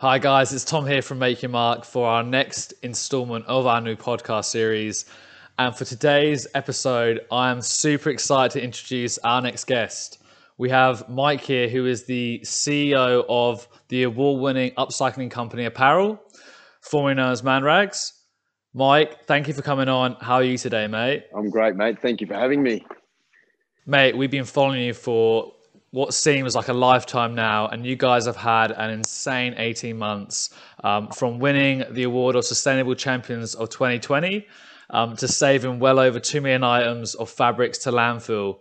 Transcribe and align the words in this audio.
Hi, 0.00 0.20
guys, 0.20 0.52
it's 0.52 0.64
Tom 0.64 0.86
here 0.86 1.02
from 1.02 1.18
Make 1.18 1.42
Your 1.42 1.48
Mark 1.48 1.84
for 1.84 2.06
our 2.06 2.22
next 2.22 2.72
installment 2.84 3.44
of 3.46 3.66
our 3.66 3.80
new 3.80 3.96
podcast 3.96 4.44
series. 4.44 5.06
And 5.58 5.74
for 5.74 5.84
today's 5.84 6.46
episode, 6.54 7.22
I 7.32 7.50
am 7.50 7.60
super 7.60 8.08
excited 8.10 8.52
to 8.52 8.64
introduce 8.64 9.18
our 9.18 9.42
next 9.42 9.64
guest. 9.64 10.22
We 10.56 10.70
have 10.70 11.08
Mike 11.08 11.40
here, 11.40 11.68
who 11.68 11.84
is 11.84 12.04
the 12.04 12.40
CEO 12.44 13.24
of 13.28 13.66
the 13.88 14.04
award 14.04 14.40
winning 14.40 14.70
upcycling 14.78 15.32
company 15.32 15.68
Upparel, 15.68 16.20
formerly 16.80 17.14
known 17.16 17.32
as 17.32 17.42
Manrags. 17.42 18.12
Mike, 18.74 19.24
thank 19.24 19.48
you 19.48 19.54
for 19.54 19.62
coming 19.62 19.88
on. 19.88 20.16
How 20.20 20.34
are 20.34 20.44
you 20.44 20.58
today, 20.58 20.86
mate? 20.86 21.24
I'm 21.36 21.50
great, 21.50 21.74
mate. 21.74 22.00
Thank 22.00 22.20
you 22.20 22.28
for 22.28 22.34
having 22.34 22.62
me. 22.62 22.86
Mate, 23.84 24.16
we've 24.16 24.30
been 24.30 24.44
following 24.44 24.80
you 24.80 24.94
for 24.94 25.54
what 25.90 26.12
seems 26.12 26.54
like 26.54 26.68
a 26.68 26.72
lifetime 26.72 27.34
now, 27.34 27.68
and 27.68 27.86
you 27.86 27.96
guys 27.96 28.26
have 28.26 28.36
had 28.36 28.72
an 28.72 28.90
insane 28.90 29.54
18 29.56 29.96
months 29.96 30.50
um, 30.84 31.08
from 31.08 31.38
winning 31.38 31.84
the 31.90 32.02
award 32.02 32.36
of 32.36 32.44
Sustainable 32.44 32.94
Champions 32.94 33.54
of 33.54 33.70
2020 33.70 34.46
um, 34.90 35.16
to 35.16 35.26
saving 35.28 35.78
well 35.78 35.98
over 35.98 36.20
2 36.20 36.40
million 36.40 36.62
items 36.62 37.14
of 37.14 37.30
fabrics 37.30 37.78
to 37.78 37.90
landfill. 37.92 38.58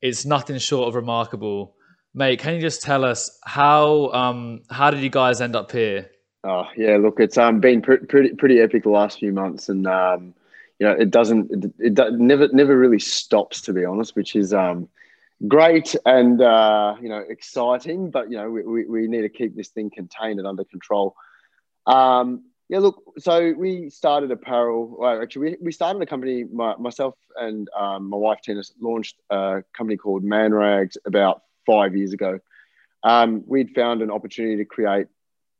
It's 0.00 0.24
nothing 0.24 0.58
short 0.58 0.88
of 0.88 0.94
remarkable. 0.94 1.74
Mate, 2.14 2.38
can 2.38 2.54
you 2.54 2.60
just 2.60 2.82
tell 2.82 3.04
us 3.04 3.38
how 3.44 4.10
um, 4.12 4.62
how 4.70 4.90
did 4.90 5.00
you 5.00 5.10
guys 5.10 5.40
end 5.40 5.54
up 5.54 5.70
here? 5.70 6.10
Oh 6.42 6.66
yeah, 6.76 6.96
look, 6.96 7.20
it's 7.20 7.36
um, 7.36 7.60
been 7.60 7.82
pr- 7.82 8.04
pretty 8.08 8.34
pretty 8.34 8.60
epic 8.60 8.82
the 8.84 8.90
last 8.90 9.18
few 9.18 9.32
months, 9.32 9.68
and 9.68 9.86
um, 9.86 10.34
you 10.78 10.86
know 10.86 10.92
it 10.92 11.10
doesn't 11.10 11.50
it, 11.78 11.98
it 11.98 12.12
never 12.14 12.48
never 12.48 12.76
really 12.76 12.98
stops 12.98 13.60
to 13.62 13.72
be 13.72 13.84
honest, 13.84 14.16
which 14.16 14.34
is 14.34 14.52
um, 14.52 14.88
great 15.48 15.94
and 16.06 16.40
uh, 16.40 16.96
you 17.00 17.08
know 17.08 17.22
exciting. 17.28 18.10
But 18.10 18.30
you 18.30 18.36
know 18.36 18.50
we, 18.50 18.62
we, 18.62 18.84
we 18.86 19.08
need 19.08 19.22
to 19.22 19.28
keep 19.28 19.56
this 19.56 19.68
thing 19.68 19.90
contained 19.90 20.38
and 20.38 20.46
under 20.46 20.64
control. 20.64 21.14
Um, 21.86 22.44
yeah, 22.68 22.78
look, 22.78 23.02
so 23.18 23.52
we 23.58 23.90
started 23.90 24.30
Upparel. 24.30 24.96
Well, 24.96 25.20
actually, 25.20 25.50
we, 25.50 25.56
we 25.60 25.72
started 25.72 26.00
a 26.02 26.06
company. 26.06 26.44
My, 26.44 26.76
myself 26.76 27.16
and 27.36 27.68
um, 27.76 28.08
my 28.08 28.16
wife 28.16 28.38
Tina 28.44 28.62
launched 28.80 29.16
a 29.28 29.64
company 29.76 29.96
called 29.96 30.22
Manrags 30.22 30.96
about 31.04 31.42
five 31.66 31.96
years 31.96 32.12
ago. 32.12 32.38
Um, 33.02 33.42
we'd 33.46 33.74
found 33.74 34.02
an 34.02 34.10
opportunity 34.10 34.56
to 34.58 34.64
create 34.64 35.08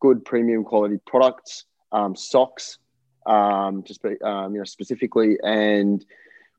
good 0.01 0.25
premium 0.25 0.63
quality 0.63 0.99
products, 1.05 1.65
um, 1.91 2.15
socks, 2.15 2.79
um, 3.27 3.83
just 3.83 4.05
um, 4.05 4.55
you 4.55 4.61
know 4.61 4.65
specifically, 4.65 5.37
and 5.43 6.05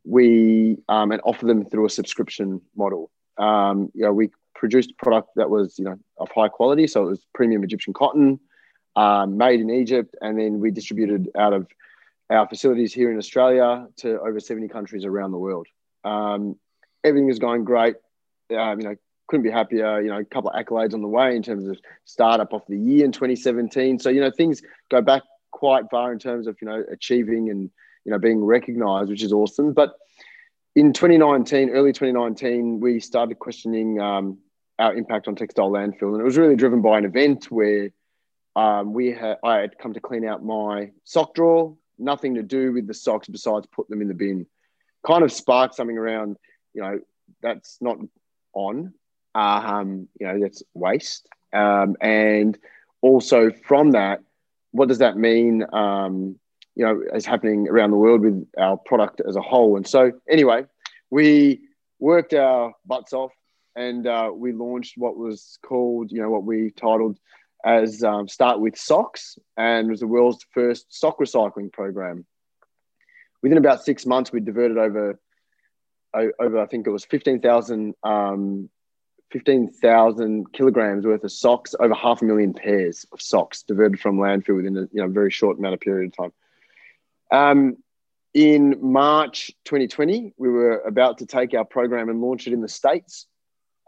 we 0.03 0.77
um, 0.89 1.11
and 1.11 1.21
offer 1.23 1.45
them 1.45 1.66
through 1.66 1.85
a 1.85 1.89
subscription 1.89 2.61
model. 2.75 3.11
Um, 3.38 3.91
you 3.94 4.03
know, 4.03 4.13
we 4.13 4.30
produced 4.55 4.91
a 4.91 5.03
product 5.03 5.30
that 5.35 5.49
was 5.49 5.77
you 5.77 5.85
know 5.85 5.97
of 6.17 6.30
high 6.35 6.47
quality, 6.47 6.88
so 6.88 7.03
it 7.03 7.09
was 7.09 7.25
premium 7.33 7.63
Egyptian 7.63 7.94
cotton, 7.94 8.39
um, 8.95 9.38
made 9.38 9.59
in 9.59 9.69
Egypt, 9.69 10.16
and 10.22 10.39
then 10.39 10.59
we 10.59 10.72
distributed 10.72 11.29
out 11.38 11.53
of 11.53 11.67
our 12.29 12.47
facilities 12.47 12.94
here 12.94 13.11
in 13.11 13.17
Australia 13.17 13.88
to 13.97 14.19
over 14.22 14.39
70 14.39 14.69
countries 14.69 15.03
around 15.03 15.31
the 15.31 15.38
world. 15.38 15.67
Um, 16.05 16.55
everything 17.03 17.29
is 17.29 17.39
going 17.39 17.66
great. 17.66 17.95
Um, 18.55 18.79
you 18.79 18.88
know, 18.88 18.95
couldn't 19.27 19.44
be 19.44 19.52
happier. 19.52 20.02
You 20.02 20.09
know, 20.09 20.19
a 20.19 20.25
couple 20.25 20.49
of 20.49 20.55
accolades 20.55 20.94
on 20.94 21.02
the 21.02 21.07
way 21.07 21.35
in 21.35 21.44
terms 21.44 21.66
of 21.67 21.77
startup 22.05 22.53
of 22.53 22.63
the 22.67 22.77
year 22.77 23.05
in 23.05 23.11
2017. 23.11 23.99
So 23.99 24.09
you 24.09 24.22
know, 24.22 24.31
things 24.31 24.61
go 24.89 25.02
back 25.02 25.23
quite 25.52 25.85
far 25.91 26.11
in 26.11 26.19
terms 26.19 26.47
of 26.47 26.57
you 26.61 26.67
know 26.67 26.83
achieving 26.91 27.49
and 27.49 27.69
you 28.05 28.11
know 28.11 28.19
being 28.19 28.44
recognised, 28.44 29.09
which 29.09 29.23
is 29.23 29.33
awesome. 29.33 29.73
But 29.73 29.94
in 30.75 30.94
2019, 30.94 31.69
early 31.69 31.94
2019, 31.94 32.80
we 32.80 32.99
started 32.99 33.39
questioning 33.39 33.99
um, 33.99 34.39
our 34.80 34.95
impact 34.95 35.27
on 35.27 35.35
textile 35.35 35.69
landfill, 35.69 36.13
and 36.13 36.22
it 36.22 36.23
was 36.23 36.38
really 36.38 36.55
driven 36.55 36.81
by 36.81 36.97
an 36.97 37.05
event 37.05 37.52
where 37.52 37.91
um, 38.55 38.94
we 38.94 39.11
had 39.11 39.38
I 39.44 39.57
had 39.57 39.77
come 39.77 39.94
to 39.94 39.99
clean 39.99 40.25
out 40.25 40.44
my 40.44 40.91
sock 41.03 41.33
drawer. 41.35 41.75
Nothing 41.97 42.35
to 42.35 42.44
do 42.44 42.73
with 42.73 42.88
the 42.88 42.94
socks 42.94 43.27
besides 43.27 43.67
put 43.67 43.88
them 43.89 44.02
in 44.02 44.07
the 44.07 44.13
bin. 44.13 44.47
Kind 45.05 45.23
of 45.23 45.31
sparked 45.31 45.75
something 45.75 45.97
around, 45.97 46.38
you 46.73 46.81
know, 46.81 47.00
that's 47.41 47.78
not 47.81 47.97
on 48.53 48.94
um, 49.35 50.07
you 50.19 50.28
know, 50.28 50.40
that's 50.40 50.63
waste. 50.73 51.28
Um, 51.53 51.95
and 52.01 52.57
also 53.01 53.51
from 53.51 53.91
that, 53.91 54.22
what 54.72 54.88
does 54.88 55.00
that 55.00 55.17
mean, 55.17 55.66
um, 55.73 56.40
you 56.76 56.86
know, 56.86 57.02
is 57.14 57.26
happening 57.26 57.68
around 57.68 57.92
the 57.92 57.98
world 57.98 58.22
with 58.22 58.48
our 58.58 58.78
product 58.78 59.22
as 59.28 59.36
a 59.36 59.42
whole? 59.42 59.78
And 59.78 59.88
so, 59.88 60.12
anyway, 60.30 60.66
we 61.09 61.62
worked 62.00 62.34
our 62.34 62.74
butts 62.86 63.14
off 63.14 63.32
and 63.76 64.06
uh, 64.08 64.32
we 64.34 64.52
launched 64.54 64.98
what 64.98 65.18
was 65.18 65.58
called, 65.64 66.12
you 66.12 66.22
know, 66.22 66.30
what 66.30 66.44
we 66.44 66.72
titled 66.72 67.18
as 67.64 68.04
um, 68.04 68.28
Start 68.28 68.59
with 68.59 68.78
Socks, 68.78 69.38
and 69.56 69.90
was 69.90 70.00
the 70.00 70.08
world's 70.08 70.46
first 70.52 70.88
sock 70.90 71.20
recycling 71.20 71.72
program. 71.72 72.26
Within 73.44 73.58
about 73.58 73.84
six 73.84 74.06
months, 74.06 74.32
we 74.32 74.40
diverted 74.40 74.78
over 74.78 75.20
over 76.14 76.59
I 76.59 76.66
think 76.66 76.88
it 76.88 76.90
was 76.90 77.06
fifteen 77.06 77.40
thousand 77.40 77.94
um, 78.03 78.70
15,000 79.32 80.52
kilograms 80.52 81.06
worth 81.06 81.24
of 81.24 81.32
socks, 81.32 81.74
over 81.80 81.94
half 81.94 82.22
a 82.22 82.26
million 82.26 82.53
pairs 82.53 83.06
of 83.14 83.22
socks 83.22 83.64
diverted 83.64 84.00
from 84.00 84.18
landfill 84.18 84.58
within 84.58 84.78
a 84.78 84.82
you 84.92 85.02
know, 85.02 85.08
very 85.08 85.32
short 85.32 85.58
amount 85.58 85.74
of 85.74 85.80
period 85.80 86.12
of 86.12 86.18
time. 86.18 86.34
Um, 87.31 87.78
in 88.34 88.78
March 88.81 89.52
2020, 89.66 90.34
we 90.38 90.50
were 90.50 90.80
about 90.80 91.18
to 91.19 91.25
take 91.25 91.53
our 91.53 91.66
program 91.66 92.09
and 92.09 92.22
launch 92.22 92.47
it 92.47 92.53
in 92.53 92.62
the 92.62 92.69
States. 92.69 93.28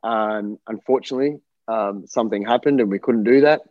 Um, 0.04 0.58
unfortunately, 0.68 1.40
um, 1.68 2.06
something 2.08 2.46
happened 2.46 2.82
and 2.82 2.92
we 2.92 3.00
couldn't 3.00 3.24
do 3.24 3.42
that. 3.42 3.62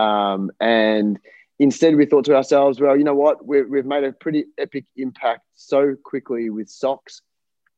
Um, 0.00 0.50
and 0.60 1.18
instead, 1.58 1.94
we 1.94 2.06
thought 2.06 2.24
to 2.24 2.34
ourselves, 2.34 2.80
well, 2.80 2.96
you 2.96 3.04
know 3.04 3.14
what? 3.14 3.46
we 3.46 3.62
we've 3.62 3.86
made 3.86 4.04
a 4.04 4.12
pretty 4.12 4.46
epic 4.58 4.86
impact 4.96 5.42
so 5.54 5.94
quickly 6.02 6.50
with 6.50 6.68
socks. 6.68 7.22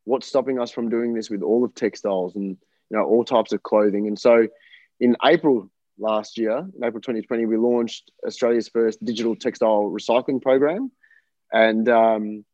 What's 0.05 0.27
stopping 0.27 0.59
us 0.59 0.71
from 0.71 0.89
doing 0.89 1.13
this 1.13 1.29
with 1.29 1.43
all 1.43 1.65
of 1.65 1.75
textiles? 1.75 2.37
And 2.37 2.57
you 2.91 2.97
know, 2.97 3.05
all 3.05 3.25
types 3.25 3.53
of 3.53 3.63
clothing. 3.63 4.07
And 4.07 4.19
so 4.19 4.47
in 5.01 5.17
April 5.25 5.71
last 5.99 6.39
year, 6.39 6.59
in 6.59 6.85
April 6.85 7.01
2020, 7.01 7.47
we 7.47 7.57
launched 7.57 8.11
Australia's 8.27 8.69
first 8.69 9.05
digital 9.05 9.35
textile 9.35 9.91
recycling 9.91 10.41
program. 10.41 10.91
And 11.55 11.89
um, 11.89 12.45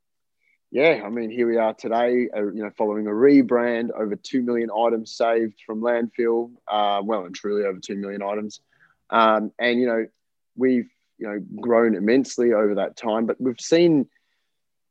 yeah, 0.70 1.02
I 1.04 1.08
mean, 1.08 1.30
here 1.30 1.48
we 1.48 1.56
are 1.56 1.72
today, 1.72 2.28
uh, 2.36 2.52
you 2.52 2.62
know, 2.62 2.70
following 2.76 3.06
a 3.06 3.10
rebrand, 3.10 3.90
over 3.98 4.14
2 4.14 4.42
million 4.42 4.70
items 4.70 5.10
saved 5.10 5.54
from 5.64 5.80
landfill, 5.80 6.50
uh, 6.68 7.00
well 7.02 7.24
and 7.24 7.34
truly 7.34 7.64
over 7.64 7.80
2 7.80 7.96
million 7.96 8.22
items. 8.22 8.60
Um, 9.08 9.52
and, 9.58 9.80
you 9.80 9.86
know, 9.86 10.06
we've, 10.54 10.90
you 11.18 11.26
know, 11.26 11.40
grown 11.60 11.94
immensely 11.94 12.52
over 12.52 12.74
that 12.76 12.96
time, 12.96 13.24
but 13.24 13.40
we've 13.40 13.60
seen, 13.60 14.06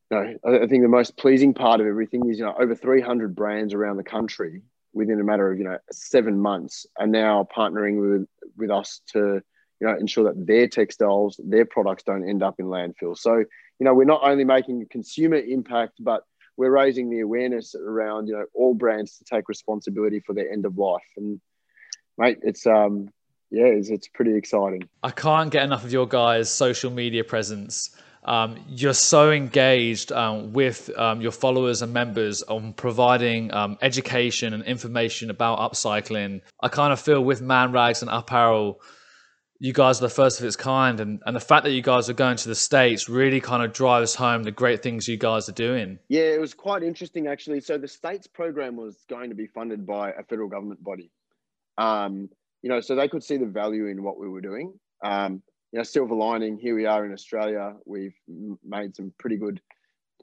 you 0.09 0.17
know, 0.17 0.63
I 0.63 0.65
think 0.65 0.81
the 0.81 0.89
most 0.89 1.15
pleasing 1.15 1.53
part 1.53 1.79
of 1.79 1.85
everything 1.85 2.27
is, 2.29 2.39
you 2.39 2.45
know, 2.45 2.55
over 2.59 2.73
300 2.73 3.35
brands 3.35 3.75
around 3.75 3.97
the 3.97 4.03
country 4.03 4.63
within 4.93 5.19
a 5.19 5.23
matter 5.23 5.51
of 5.51 5.57
you 5.57 5.63
know 5.63 5.77
seven 5.91 6.39
months 6.39 6.85
are 6.97 7.07
now 7.07 7.47
partnering 7.55 7.99
with 8.01 8.27
with 8.57 8.71
us 8.71 9.01
to 9.07 9.41
you 9.79 9.88
know 9.88 9.95
ensure 9.97 10.25
that 10.25 10.45
their 10.45 10.67
textiles 10.67 11.40
their 11.44 11.66
products 11.66 12.03
don't 12.03 12.28
end 12.28 12.44
up 12.44 12.59
in 12.59 12.66
landfill. 12.66 13.17
So 13.17 13.35
you 13.38 13.45
know 13.85 13.94
we're 13.94 14.06
not 14.06 14.22
only 14.23 14.44
making 14.44 14.81
a 14.81 14.85
consumer 14.85 15.38
impact 15.38 15.94
but 16.00 16.23
we're 16.57 16.72
raising 16.72 17.09
the 17.09 17.22
awareness 17.22 17.75
around 17.75 18.28
you 18.28 18.34
know 18.34 18.45
all 18.53 18.73
brands 18.73 19.18
to 19.18 19.23
take 19.23 19.47
responsibility 19.50 20.19
for 20.19 20.34
their 20.34 20.51
end 20.51 20.66
of 20.66 20.78
life. 20.78 21.09
And 21.18 21.39
mate 22.18 22.39
it's 22.44 22.66
um 22.68 23.09
yeah 23.51 23.66
it's, 23.66 23.89
it's 23.89 24.07
pretty 24.07 24.35
exciting. 24.35 24.88
I 25.03 25.12
can't 25.12 25.51
get 25.51 25.63
enough 25.63 25.84
of 25.84 25.91
your 25.91 26.07
guys 26.07 26.50
social 26.50 26.91
media 26.91 27.23
presence. 27.23 27.95
Um, 28.25 28.59
you're 28.68 28.94
so 28.94 29.31
engaged 29.31 30.12
um, 30.12 30.51
with 30.53 30.91
um, 30.97 31.22
your 31.22 31.31
followers 31.31 31.81
and 31.81 31.94
members 31.94 32.44
on 32.44 32.73
providing 32.73 33.51
um, 33.53 33.78
education 33.81 34.53
and 34.53 34.63
information 34.66 35.29
about 35.29 35.59
upcycling. 35.59 36.41
I 36.62 36.68
kind 36.68 36.91
of 36.91 37.00
feel 37.00 37.23
with 37.23 37.41
Manrags 37.41 38.01
and 38.01 38.12
Upparel, 38.12 38.75
you 39.59 39.73
guys 39.73 39.99
are 39.99 40.07
the 40.07 40.09
first 40.09 40.39
of 40.39 40.45
its 40.45 40.55
kind. 40.55 41.00
And, 41.00 41.21
and 41.25 41.35
the 41.35 41.41
fact 41.41 41.65
that 41.65 41.71
you 41.71 41.81
guys 41.81 42.09
are 42.09 42.13
going 42.13 42.38
to 42.38 42.47
the 42.47 42.56
States 42.56 43.09
really 43.09 43.41
kind 43.41 43.63
of 43.63 43.73
drives 43.73 44.15
home 44.15 44.44
the 44.44 44.51
great 44.51 44.81
things 44.81 45.07
you 45.07 45.17
guys 45.17 45.50
are 45.50 45.53
doing. 45.53 46.00
Yeah, 46.07 46.21
it 46.21 46.39
was 46.39 46.53
quite 46.53 46.81
interesting 46.81 47.27
actually. 47.27 47.59
So 47.59 47.77
the 47.77 47.88
States 47.88 48.25
program 48.25 48.77
was 48.77 49.03
going 49.09 49.29
to 49.29 49.35
be 49.35 49.47
funded 49.47 49.85
by 49.85 50.11
a 50.11 50.23
federal 50.23 50.47
government 50.47 50.83
body. 50.83 51.11
Um, 51.77 52.29
you 52.61 52.69
know, 52.69 52.79
so 52.79 52.95
they 52.95 53.07
could 53.07 53.23
see 53.23 53.38
the 53.38 53.45
value 53.45 53.88
in 53.88 54.03
what 54.03 54.19
we 54.19 54.27
were 54.27 54.41
doing. 54.41 54.73
Um, 55.03 55.41
you 55.71 55.77
know, 55.77 55.83
silver 55.83 56.15
lining, 56.15 56.57
here 56.57 56.75
we 56.75 56.85
are 56.85 57.05
in 57.05 57.13
Australia. 57.13 57.75
We've 57.85 58.15
made 58.65 58.95
some 58.95 59.13
pretty 59.19 59.38
good 59.38 59.62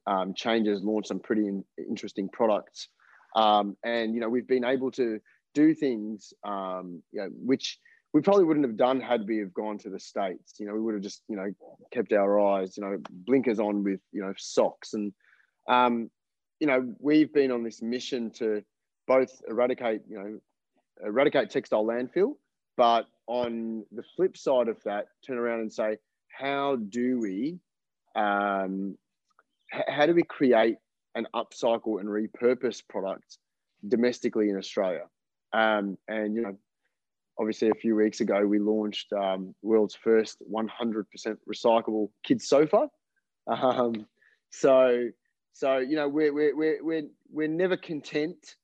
um, 0.07 0.35
changes, 0.35 0.83
launched 0.83 1.09
some 1.09 1.21
pretty 1.21 1.47
in, 1.47 1.65
interesting 1.79 2.29
products, 2.29 2.89
um, 3.35 3.77
and 3.85 4.15
you 4.15 4.21
know, 4.21 4.29
we've 4.29 4.47
been 4.47 4.65
able 4.65 4.91
to 4.93 5.21
do 5.55 5.75
things, 5.75 6.33
um, 6.45 7.03
you 7.13 7.21
know, 7.21 7.29
which 7.33 7.79
we 8.17 8.23
probably 8.23 8.45
wouldn't 8.45 8.67
have 8.67 8.77
done 8.77 9.01
had 9.01 9.29
we 9.29 9.39
have 9.39 9.53
gone 9.53 9.77
to 9.79 9.91
the 9.91 10.01
states. 10.01 10.55
You 10.59 10.67
know, 10.67 10.75
we 10.75 10.81
would 10.81 10.95
have 10.95 11.03
just 11.03 11.23
you 11.29 11.37
know 11.37 11.53
kept 11.93 12.13
our 12.13 12.41
eyes, 12.41 12.77
you 12.77 12.83
know, 12.83 12.97
blinkers 13.11 13.59
on 13.59 13.85
with 13.85 14.01
you 14.13 14.23
know 14.23 14.33
socks, 14.37 14.95
and 14.95 15.13
um, 15.69 16.11
you 16.59 16.67
know, 16.67 16.95
we've 16.99 17.33
been 17.33 17.51
on 17.51 17.63
this 17.63 17.83
mission 17.83 18.31
to 18.39 18.63
both 19.07 19.31
eradicate, 19.49 20.01
you 20.09 20.17
know, 20.17 20.39
eradicate 21.05 21.51
textile 21.51 21.85
landfill 21.85 22.33
but 22.77 23.07
on 23.27 23.85
the 23.93 24.03
flip 24.15 24.37
side 24.37 24.69
of 24.69 24.83
that, 24.85 25.07
turn 25.27 25.39
around 25.39 25.61
and 25.61 25.73
say, 25.73 25.97
how 26.29 26.77
do 26.77 27.19
we, 27.19 27.59
um, 28.15 28.97
how 29.89 30.07
do 30.07 30.15
we 30.15 30.23
create 30.23 30.77
an 31.15 31.27
upcycle 31.35 32.01
and 32.01 32.09
repurpose 32.09 32.83
product 32.89 33.39
domestically 33.89 34.51
in 34.51 34.57
Australia? 34.57 35.05
Um, 35.53 35.97
and 36.07 36.35
you 36.35 36.43
know, 36.43 36.57
obviously, 37.39 37.71
a 37.71 37.75
few 37.75 37.97
weeks 37.97 38.21
ago, 38.21 38.47
we 38.47 38.59
launched 38.59 39.13
um, 39.13 39.55
world's 39.63 39.95
first 39.95 40.39
100% 40.51 41.05
recyclable 41.49 42.11
kids 42.25 42.49
sofa. 42.49 42.89
Um, 43.47 44.07
so, 44.51 45.09
so 45.53 45.79
you 45.79 45.97
know, 45.97 46.09
we're 46.09 46.33
we're 46.33 46.57
we're 46.57 46.85
we're, 46.85 47.09
we're 47.31 47.49
never 47.49 47.77
content. 47.77 48.57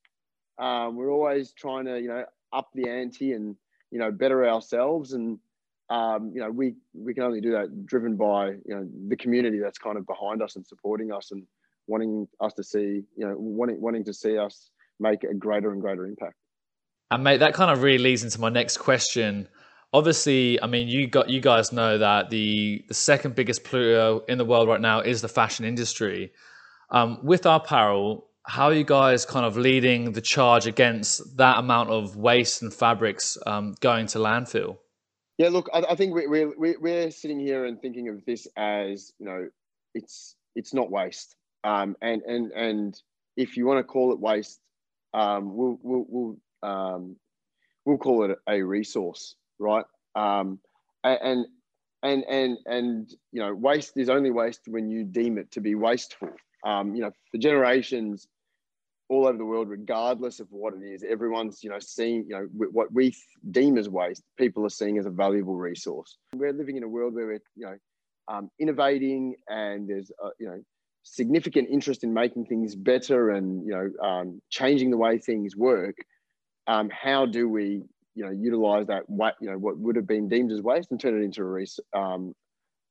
Um, 0.59 0.97
we're 0.97 1.11
always 1.11 1.53
trying 1.53 1.87
to 1.87 2.01
you 2.01 2.09
know 2.09 2.25
up 2.53 2.69
the 2.75 2.89
ante 2.89 3.33
and 3.33 3.57
you 3.91 3.99
know 3.99 4.11
better 4.11 4.49
ourselves 4.49 5.13
and 5.13 5.39
um, 5.91 6.33
you 6.35 6.41
know 6.41 6.51
we 6.51 6.75
we 6.95 7.15
can 7.15 7.23
only 7.23 7.41
do 7.41 7.53
that 7.53 7.87
driven 7.87 8.17
by 8.17 8.49
you 8.49 8.75
know 8.75 8.89
the 9.09 9.17
community 9.17 9.59
that's 9.59 9.79
kind 9.79 9.97
of 9.97 10.07
behind 10.07 10.43
us 10.43 10.57
and 10.57 10.67
supporting 10.67 11.13
us 11.13 11.31
and 11.31 11.45
wanting 11.87 12.27
us 12.41 12.55
to 12.55 12.63
see 12.63 13.03
you 13.17 13.27
know 13.27 13.35
wanting 13.37 13.81
wanting 13.81 14.05
to 14.05 14.15
see 14.15 14.39
us 14.39 14.71
make 15.01 15.25
a 15.25 15.35
greater 15.35 15.73
and 15.73 15.81
greater 15.81 16.07
impact 16.07 16.37
and 17.15 17.25
mate 17.25 17.39
that 17.39 17.55
kind 17.55 17.71
of 17.71 17.83
really 17.83 17.99
leads 17.99 18.25
into 18.25 18.41
my 18.41 18.49
next 18.49 18.79
question. 18.79 19.49
Obviously 19.95 20.61
i 20.63 20.67
mean 20.67 20.89
you 20.89 21.07
got 21.07 21.29
you 21.29 21.41
guys 21.41 21.73
know 21.73 21.99
that 21.99 22.31
the 22.31 22.85
the 22.89 22.95
second 22.95 23.35
biggest 23.35 23.65
polluter 23.65 24.23
in 24.29 24.39
the 24.39 24.45
world 24.45 24.69
right 24.69 24.81
now 24.81 25.01
is 25.01 25.23
the 25.23 25.29
fashion 25.29 25.65
industry. 25.65 26.33
Um, 26.91 27.19
with 27.23 27.47
our 27.47 27.57
apparel 27.57 28.29
how 28.45 28.67
are 28.67 28.75
you 28.75 28.85
guys 28.85 29.25
kind 29.25 29.47
of 29.47 29.57
leading 29.57 30.13
the 30.13 30.21
charge 30.21 30.67
against 30.67 31.37
that 31.37 31.59
amount 31.59 31.91
of 31.91 32.17
waste 32.17 32.63
and 32.63 32.73
fabrics 32.75 33.39
um, 33.47 33.75
going 33.81 34.07
to 34.09 34.19
landfill? 34.19 34.79
Yeah, 35.39 35.49
look, 35.49 35.69
I, 35.73 35.83
I 35.91 35.95
think 35.95 36.15
we, 36.15 36.27
we, 36.27 36.77
we're 36.77 37.11
sitting 37.11 37.39
here 37.39 37.65
and 37.65 37.81
thinking 37.81 38.09
of 38.09 38.25
this 38.25 38.47
as 38.57 39.13
you 39.19 39.27
know, 39.27 39.49
it's 39.95 40.37
it's 40.55 40.75
not 40.75 40.91
waste, 40.91 41.37
um, 41.65 41.97
and 42.03 42.23
and 42.23 42.53
and 42.53 43.01
if 43.37 43.57
you 43.57 43.67
want 43.67 43.79
to 43.79 43.85
call 43.85 44.13
it 44.13 44.21
waste, 44.21 44.61
um, 45.15 45.57
we'll 45.57 45.79
we'll 45.83 46.05
we'll, 46.09 46.37
um, 46.63 47.17
we'll 47.85 47.99
call 47.99 48.31
it 48.31 48.39
a 48.49 48.63
resource, 48.63 49.37
right? 49.59 49.85
Um, 50.15 50.59
and 51.05 51.47
and 52.03 52.25
and 52.29 52.59
and 52.67 53.11
you 53.33 53.41
know, 53.41 53.55
waste 53.55 53.97
is 53.97 54.09
only 54.09 54.31
waste 54.31 54.63
when 54.67 54.91
you 54.91 55.05
deem 55.05 55.39
it 55.39 55.51
to 55.53 55.61
be 55.61 55.75
wasteful 55.75 56.31
um, 56.65 56.95
you 56.95 57.03
know, 57.03 57.13
for 57.31 57.39
generations 57.39 58.29
all 59.09 59.27
over 59.27 59.37
the 59.37 59.45
world, 59.45 59.69
regardless 59.69 60.41
of 60.41 60.47
what 60.51 60.75
it 60.75 60.83
is, 60.83 61.05
everyone's, 61.09 61.63
you 61.63 61.71
know, 61.71 61.79
seeing, 61.79 62.25
you 62.27 62.35
know, 62.35 62.49
what 62.71 62.93
we 62.93 63.15
deem 63.51 63.77
as 63.77 63.89
waste, 63.89 64.23
people 64.39 64.65
are 64.65 64.71
seeing 64.71 64.97
as 64.99 65.07
a 65.07 65.11
valuable 65.11 65.57
resource. 65.57 66.17
We're 66.35 66.53
living 66.53 66.77
in 66.77 66.83
a 66.83 66.89
world 66.89 67.15
where 67.15 67.27
we're, 67.27 67.43
you 67.55 67.67
know, 67.67 67.77
um, 68.29 68.51
innovating 68.59 69.35
and 69.49 69.89
there's, 69.89 70.11
uh, 70.25 70.31
you 70.39 70.47
know, 70.47 70.63
significant 71.03 71.69
interest 71.69 72.05
in 72.05 72.15
making 72.15 72.47
things 72.47 72.75
better 72.75 73.31
and, 73.31 73.67
you 73.67 73.73
know, 73.73 74.07
um, 74.07 74.41
changing 74.51 74.91
the 74.91 74.97
way 74.97 75.19
things 75.19 75.57
work. 75.57 75.97
Um, 76.67 76.91
how 76.91 77.27
do 77.27 77.49
we, 77.49 77.83
you 78.15 78.25
know, 78.25 78.31
utilize 78.31 78.87
that, 78.87 79.09
what 79.09 79.35
you 79.41 79.51
know, 79.51 79.59
what 79.59 79.79
would 79.79 79.97
have 79.97 80.07
been 80.07 80.29
deemed 80.29 80.53
as 80.53 80.63
waste 80.63 80.91
and 80.91 81.01
turn 81.01 81.21
it 81.21 81.25
into 81.25 81.43
a, 81.43 81.45
res- 81.45 81.81
um, 81.95 82.35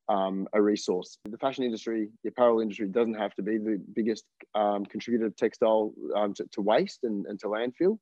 um, 0.10 0.48
a 0.54 0.62
resource. 0.62 1.18
The 1.30 1.38
fashion 1.38 1.64
industry, 1.64 2.10
the 2.24 2.30
apparel 2.30 2.60
industry 2.60 2.88
doesn't 2.88 3.14
have 3.14 3.34
to 3.36 3.42
be 3.42 3.58
the 3.58 3.82
biggest 3.96 4.26
um, 4.56 4.86
contributor 4.86 5.30
to 5.30 5.36
textile 5.36 5.94
um, 6.16 6.34
to, 6.34 6.46
to, 6.52 6.62
waste 6.62 7.00
and, 7.04 7.26
and 7.28 7.40
to 7.40 7.48
landfill. 7.48 7.98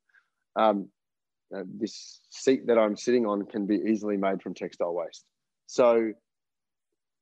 Um, 0.56 0.90
uh, 1.56 1.64
this 1.80 2.22
seat 2.30 2.68
that 2.68 2.78
I'm 2.78 2.96
sitting 2.96 3.26
on 3.26 3.46
can 3.46 3.66
be 3.66 3.76
easily 3.76 4.18
made 4.18 4.42
from 4.42 4.54
textile 4.54 4.94
waste. 4.94 5.26
So, 5.68 6.14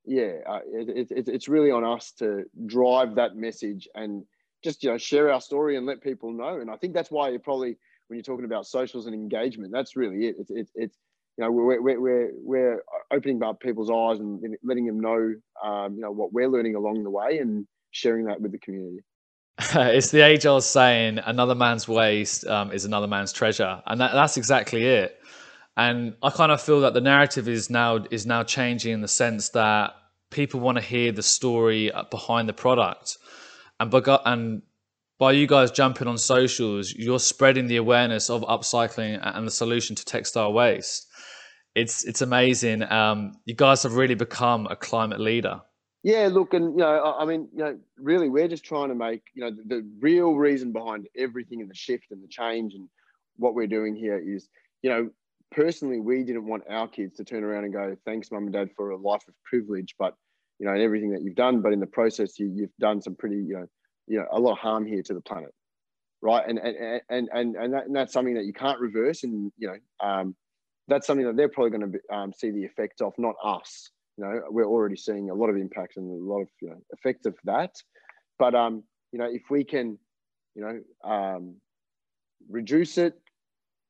yeah, 0.05 0.33
uh, 0.47 0.59
it, 0.71 1.11
it, 1.11 1.27
it's 1.27 1.49
really 1.49 1.71
on 1.71 1.83
us 1.83 2.13
to 2.19 2.45
drive 2.65 3.15
that 3.15 3.35
message 3.35 3.87
and 3.93 4.23
just 4.63 4.83
you 4.83 4.89
know 4.89 4.97
share 4.97 5.31
our 5.31 5.41
story 5.41 5.77
and 5.77 5.85
let 5.85 6.01
people 6.01 6.31
know. 6.31 6.59
And 6.59 6.69
I 6.69 6.77
think 6.77 6.93
that's 6.93 7.11
why 7.11 7.29
you 7.29 7.39
probably 7.39 7.77
when 8.07 8.17
you're 8.17 8.23
talking 8.23 8.45
about 8.45 8.65
socials 8.65 9.05
and 9.05 9.15
engagement, 9.15 9.71
that's 9.71 9.95
really 9.95 10.27
it. 10.27 10.35
It's 10.39 10.51
it's, 10.51 10.71
it's 10.75 10.97
you 11.37 11.45
know, 11.45 11.51
we're, 11.51 11.81
we're, 11.81 11.99
we're, 11.99 12.31
we're 12.33 12.83
opening 13.13 13.41
up 13.43 13.59
people's 13.59 13.91
eyes 13.91 14.19
and 14.19 14.57
letting 14.63 14.87
them 14.87 14.99
know, 14.99 15.35
um, 15.63 15.93
you 15.93 16.01
know, 16.01 16.11
what 16.11 16.33
we're 16.33 16.49
learning 16.49 16.75
along 16.75 17.03
the 17.03 17.11
way 17.11 17.37
and 17.37 17.67
sharing 17.91 18.25
that 18.25 18.41
with 18.41 18.51
the 18.51 18.57
community. 18.57 19.03
it's 19.59 20.09
the 20.09 20.21
age 20.21 20.45
old 20.47 20.63
saying, 20.63 21.19
another 21.19 21.53
man's 21.53 21.87
waste 21.87 22.45
um, 22.47 22.71
is 22.71 22.85
another 22.85 23.07
man's 23.07 23.31
treasure. 23.31 23.81
And 23.85 24.01
that, 24.01 24.13
that's 24.13 24.37
exactly 24.37 24.85
it. 24.85 25.19
And 25.75 26.15
I 26.23 26.31
kind 26.31 26.51
of 26.51 26.59
feel 26.59 26.81
that 26.81 26.95
the 26.95 27.01
narrative 27.01 27.47
is 27.47 27.69
now 27.69 28.03
is 28.09 28.25
now 28.25 28.43
changing 28.43 28.93
in 28.93 29.01
the 29.01 29.07
sense 29.07 29.49
that 29.49 29.93
people 30.31 30.59
want 30.59 30.79
to 30.79 30.83
hear 30.83 31.11
the 31.11 31.21
story 31.21 31.91
behind 32.09 32.49
the 32.49 32.53
product. 32.53 33.17
And 33.79 33.93
and 34.25 34.63
by 35.19 35.31
you 35.31 35.47
guys 35.47 35.71
jumping 35.71 36.07
on 36.07 36.17
socials, 36.17 36.93
you're 36.93 37.19
spreading 37.19 37.67
the 37.67 37.77
awareness 37.77 38.29
of 38.29 38.41
upcycling 38.43 39.19
and 39.21 39.47
the 39.47 39.51
solution 39.51 39.95
to 39.95 40.05
textile 40.05 40.53
waste 40.53 41.07
it's 41.77 42.03
it's 42.05 42.21
amazing. 42.21 42.81
Um, 42.91 43.33
you 43.45 43.53
guys 43.53 43.83
have 43.83 43.93
really 43.93 44.15
become 44.15 44.67
a 44.67 44.75
climate 44.75 45.19
leader. 45.19 45.61
Yeah, 46.03 46.27
look, 46.31 46.53
and 46.53 46.71
you 46.71 46.77
know, 46.77 47.15
I 47.19 47.23
mean, 47.25 47.47
you 47.53 47.63
know, 47.63 47.77
really, 47.99 48.29
we're 48.29 48.47
just 48.47 48.63
trying 48.63 48.89
to 48.89 48.95
make 48.95 49.21
you 49.35 49.43
know 49.43 49.51
the, 49.51 49.75
the 49.75 49.89
real 49.99 50.33
reason 50.33 50.71
behind 50.71 51.07
everything 51.15 51.61
and 51.61 51.69
the 51.69 51.75
shift 51.75 52.05
and 52.09 52.23
the 52.23 52.27
change 52.27 52.73
and 52.73 52.89
what 53.35 53.53
we're 53.53 53.67
doing 53.67 53.95
here 53.95 54.17
is, 54.17 54.49
you 54.81 54.89
know, 54.89 55.09
personally, 55.51 55.99
we 55.99 56.23
didn't 56.23 56.47
want 56.47 56.63
our 56.67 56.87
kids 56.87 57.15
to 57.17 57.23
turn 57.23 57.43
around 57.43 57.65
and 57.65 57.73
go, 57.73 57.95
"Thanks, 58.05 58.31
mum 58.31 58.45
and 58.45 58.53
dad, 58.53 58.69
for 58.75 58.89
a 58.89 58.97
life 58.97 59.27
of 59.27 59.35
privilege," 59.43 59.93
but 59.99 60.15
you 60.59 60.65
know, 60.65 60.73
and 60.73 60.81
everything 60.81 61.11
that 61.11 61.21
you've 61.21 61.35
done, 61.35 61.61
but 61.61 61.73
in 61.73 61.79
the 61.79 61.85
process, 61.85 62.39
you, 62.39 62.51
you've 62.51 62.75
done 62.79 62.99
some 62.99 63.13
pretty, 63.13 63.35
you 63.35 63.53
know, 63.53 63.67
you 64.07 64.19
know, 64.19 64.27
a 64.31 64.39
lot 64.39 64.53
of 64.53 64.57
harm 64.57 64.85
here 64.85 65.01
to 65.03 65.13
the 65.13 65.21
planet, 65.21 65.53
right? 66.21 66.47
And 66.47 66.59
and 66.59 67.01
and 67.09 67.29
and 67.31 67.55
and, 67.55 67.73
that, 67.73 67.85
and 67.85 67.95
that's 67.95 68.13
something 68.13 68.35
that 68.35 68.45
you 68.45 68.53
can't 68.53 68.79
reverse, 68.79 69.23
and 69.23 69.51
you 69.57 69.67
know, 69.67 70.07
um, 70.07 70.35
that's 70.87 71.05
something 71.05 71.25
that 71.25 71.35
they're 71.35 71.49
probably 71.49 71.77
going 71.77 71.91
to 71.91 72.15
um, 72.15 72.33
see 72.33 72.51
the 72.51 72.63
effects 72.63 73.01
of, 73.01 73.13
not 73.17 73.35
us. 73.43 73.91
You 74.17 74.23
know, 74.23 74.41
we're 74.49 74.65
already 74.65 74.95
seeing 74.95 75.29
a 75.29 75.33
lot 75.33 75.49
of 75.49 75.57
impacts 75.57 75.97
and 75.97 76.09
a 76.09 76.23
lot 76.23 76.41
of 76.41 76.47
you 76.61 76.69
know, 76.69 76.77
effects 76.91 77.25
of 77.25 77.35
that. 77.43 77.75
But 78.39 78.55
um, 78.55 78.83
you 79.11 79.19
know, 79.19 79.29
if 79.31 79.43
we 79.49 79.63
can, 79.63 79.97
you 80.55 80.61
know, 80.61 81.09
um, 81.09 81.55
reduce 82.49 82.97
it, 82.97 83.19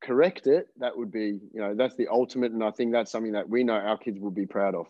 correct 0.02 0.46
it, 0.46 0.68
that 0.78 0.96
would 0.96 1.10
be, 1.10 1.38
you 1.52 1.60
know, 1.60 1.74
that's 1.74 1.94
the 1.96 2.08
ultimate. 2.08 2.52
And 2.52 2.62
I 2.62 2.70
think 2.70 2.92
that's 2.92 3.10
something 3.10 3.32
that 3.32 3.48
we 3.48 3.64
know 3.64 3.74
our 3.74 3.98
kids 3.98 4.20
will 4.20 4.30
be 4.30 4.46
proud 4.46 4.74
of. 4.74 4.86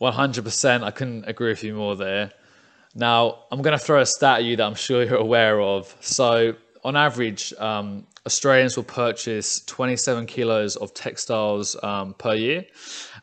100%. 0.00 0.82
I 0.82 0.90
couldn't 0.90 1.24
agree 1.26 1.50
with 1.50 1.64
you 1.64 1.74
more 1.74 1.96
there. 1.96 2.32
Now, 2.94 3.44
I'm 3.50 3.62
going 3.62 3.76
to 3.78 3.84
throw 3.84 4.00
a 4.00 4.06
stat 4.06 4.40
at 4.40 4.44
you 4.44 4.56
that 4.56 4.64
I'm 4.64 4.74
sure 4.74 5.02
you're 5.02 5.16
aware 5.16 5.60
of. 5.60 5.94
So, 6.00 6.54
on 6.84 6.96
average, 6.96 7.52
um, 7.58 8.06
Australians 8.26 8.76
will 8.76 8.84
purchase 8.84 9.60
27 9.66 10.26
kilos 10.26 10.76
of 10.76 10.94
textiles 10.94 11.76
um, 11.82 12.14
per 12.14 12.34
year, 12.34 12.66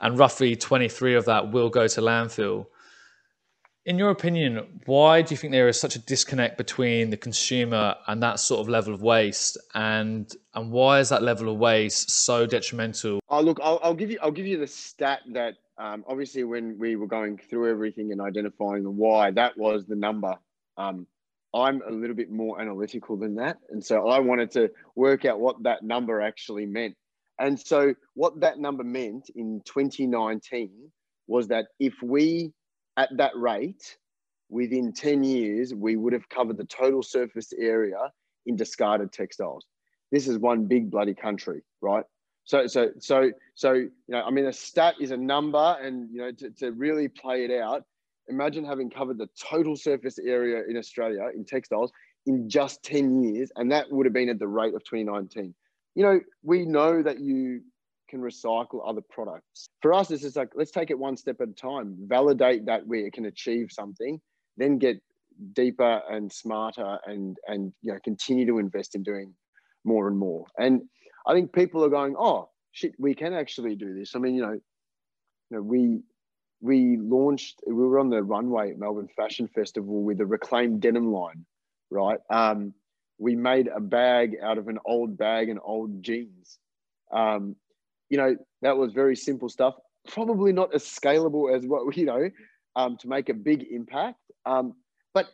and 0.02 0.18
roughly 0.18 0.56
23 0.56 1.16
of 1.16 1.26
that 1.26 1.52
will 1.52 1.70
go 1.70 1.88
to 1.88 2.02
landfill. 2.02 2.68
In 3.86 4.00
your 4.00 4.10
opinion, 4.10 4.82
why 4.88 5.22
do 5.22 5.34
you 5.34 5.38
think 5.38 5.52
there 5.52 5.68
is 5.68 5.80
such 5.80 5.96
a 5.96 6.00
disconnect 6.00 6.58
between 6.58 7.12
the 7.12 7.18
consumer 7.18 7.96
and 8.08 8.24
that 8.24 8.40
sort 8.40 8.62
of 8.62 8.68
level 8.68 8.96
of 8.96 9.04
waste, 9.04 9.60
and 9.76 10.32
and 10.56 10.72
why 10.72 11.00
is 11.00 11.10
that 11.10 11.22
level 11.22 11.50
of 11.50 11.58
waste 11.58 12.10
so 12.10 12.48
detrimental? 12.48 13.20
Oh, 13.30 13.42
look, 13.42 13.60
I'll, 13.62 13.80
I'll 13.84 13.94
give 13.94 14.10
you 14.10 14.18
I'll 14.24 14.32
give 14.32 14.48
you 14.48 14.58
the 14.58 14.66
stat 14.66 15.20
that 15.34 15.54
um, 15.78 16.04
obviously 16.08 16.44
when 16.44 16.78
we 16.78 16.96
were 16.96 17.08
going 17.08 17.38
through 17.38 17.70
everything 17.70 18.12
and 18.12 18.22
identifying 18.22 18.84
the 18.84 18.92
why, 18.92 19.32
that 19.32 19.58
was 19.58 19.86
the 19.86 19.96
number. 19.96 20.36
Um, 20.78 21.08
I'm 21.54 21.82
a 21.88 21.92
little 21.92 22.16
bit 22.16 22.32
more 22.32 22.60
analytical 22.60 23.18
than 23.18 23.36
that. 23.36 23.58
And 23.70 23.84
so 23.84 24.10
I 24.10 24.20
wanted 24.20 24.52
to 24.52 24.70
work 24.96 25.26
out 25.26 25.40
what 25.40 25.64
that 25.64 25.84
number 25.84 26.22
actually 26.22 26.66
meant. 26.66 26.96
And 27.40 27.60
so 27.60 27.94
what 28.14 28.40
that 28.42 28.60
number 28.60 28.84
meant 28.84 29.30
in 29.36 29.62
2019 29.66 30.92
was 31.28 31.48
that 31.50 31.68
if 31.80 31.94
we, 32.02 32.54
at 32.98 33.10
that 33.18 33.36
rate, 33.36 33.98
within 34.50 34.94
10 34.94 35.24
years, 35.24 35.74
we 35.74 35.96
would 35.96 36.14
have 36.14 36.30
covered 36.30 36.58
the 36.58 36.66
total 36.66 37.04
surface 37.04 37.52
area 37.58 38.12
in 38.46 38.56
discarded 38.56 39.12
textiles. 39.12 39.66
This 40.12 40.28
is 40.28 40.38
one 40.38 40.66
big 40.66 40.92
bloody 40.92 41.16
country, 41.16 41.62
right? 41.82 42.06
So, 42.46 42.68
so, 42.68 42.92
so, 43.00 43.32
so, 43.56 43.74
you 43.74 43.92
know, 44.08 44.22
I 44.22 44.30
mean, 44.30 44.46
a 44.46 44.54
stat 44.54 44.96
is 45.00 45.12
a 45.12 45.18
number, 45.18 45.78
and 45.82 46.10
you 46.12 46.20
know, 46.20 46.32
to, 46.32 46.50
to 46.52 46.72
really 46.72 47.08
play 47.08 47.44
it 47.44 47.52
out, 47.52 47.84
imagine 48.28 48.64
having 48.64 48.90
covered 48.90 49.18
the 49.18 49.30
total 49.40 49.76
surface 49.76 50.20
area 50.20 50.64
in 50.70 50.78
Australia 50.78 51.28
in 51.36 51.44
textiles 51.44 51.92
in 52.28 52.50
just 52.50 52.84
10 52.84 53.24
years, 53.24 53.52
and 53.56 53.72
that 53.72 53.92
would 53.92 54.06
have 54.06 54.14
been 54.14 54.30
at 54.30 54.40
the 54.40 54.48
rate 54.48 54.74
of 54.76 54.84
2019. 54.84 55.54
You 55.96 56.04
know, 56.04 56.20
we 56.44 56.66
know 56.66 57.02
that 57.02 57.20
you 57.20 57.62
can 58.10 58.22
recycle 58.22 58.82
other 58.86 59.02
products. 59.02 59.70
For 59.82 59.94
us, 59.94 60.08
this 60.08 60.24
is 60.24 60.36
like, 60.36 60.50
let's 60.56 60.72
take 60.72 60.92
it 60.92 61.00
one 61.00 61.18
step 61.18 61.42
at 61.42 61.50
a 61.50 61.54
time, 61.54 61.96
validate 62.02 62.66
that 62.66 62.86
we 62.86 63.10
can 63.12 63.26
achieve 63.26 63.72
something, 63.72 64.20
then 64.58 64.78
get 64.78 65.02
deeper 65.54 66.02
and 66.10 66.32
smarter 66.32 67.00
and, 67.06 67.38
and, 67.48 67.74
you 67.82 67.92
know, 67.92 68.00
continue 68.04 68.46
to 68.46 68.60
invest 68.60 68.96
in 68.96 69.04
doing 69.04 69.34
more 69.84 70.08
and 70.08 70.18
more. 70.18 70.46
And 70.58 70.82
I 71.28 71.34
think 71.34 71.54
people 71.54 71.84
are 71.84 71.90
going, 71.90 72.16
oh, 72.18 72.50
shit, 72.72 72.94
we 73.00 73.16
can 73.16 73.34
actually 73.34 73.76
do 73.76 73.98
this. 73.98 74.16
I 74.16 74.20
mean, 74.20 74.36
you 74.36 74.42
know, 74.42 74.54
you 74.54 75.58
know, 75.58 75.62
we 75.62 76.02
we 76.62 76.98
launched. 76.98 77.62
We 77.68 77.74
were 77.74 78.00
on 78.00 78.10
the 78.10 78.24
runway 78.24 78.72
at 78.72 78.80
Melbourne 78.80 79.10
Fashion 79.16 79.48
Festival 79.48 80.04
with 80.04 80.20
a 80.22 80.26
reclaimed 80.26 80.82
denim 80.82 81.12
line, 81.12 81.46
right? 81.90 82.20
Um, 82.30 82.74
we 83.18 83.36
made 83.36 83.68
a 83.68 83.80
bag 83.80 84.38
out 84.42 84.58
of 84.58 84.68
an 84.68 84.80
old 84.86 85.18
bag 85.18 85.50
and 85.50 85.60
old 85.64 86.04
jeans. 86.04 86.58
Um, 87.12 87.56
you 88.10 88.18
know, 88.18 88.36
that 88.62 88.78
was 88.78 88.94
very 88.94 89.16
simple 89.16 89.50
stuff. 89.50 89.76
Probably 90.08 90.54
not 90.54 90.74
as 90.74 90.84
scalable 90.84 91.56
as 91.56 91.66
what 91.66 91.96
you 91.98 92.06
know 92.06 92.30
um, 92.76 92.98
to 92.98 93.08
make 93.08 93.30
a 93.30 93.34
big 93.34 93.66
impact. 93.72 94.20
Um, 94.46 94.74
but 95.14 95.28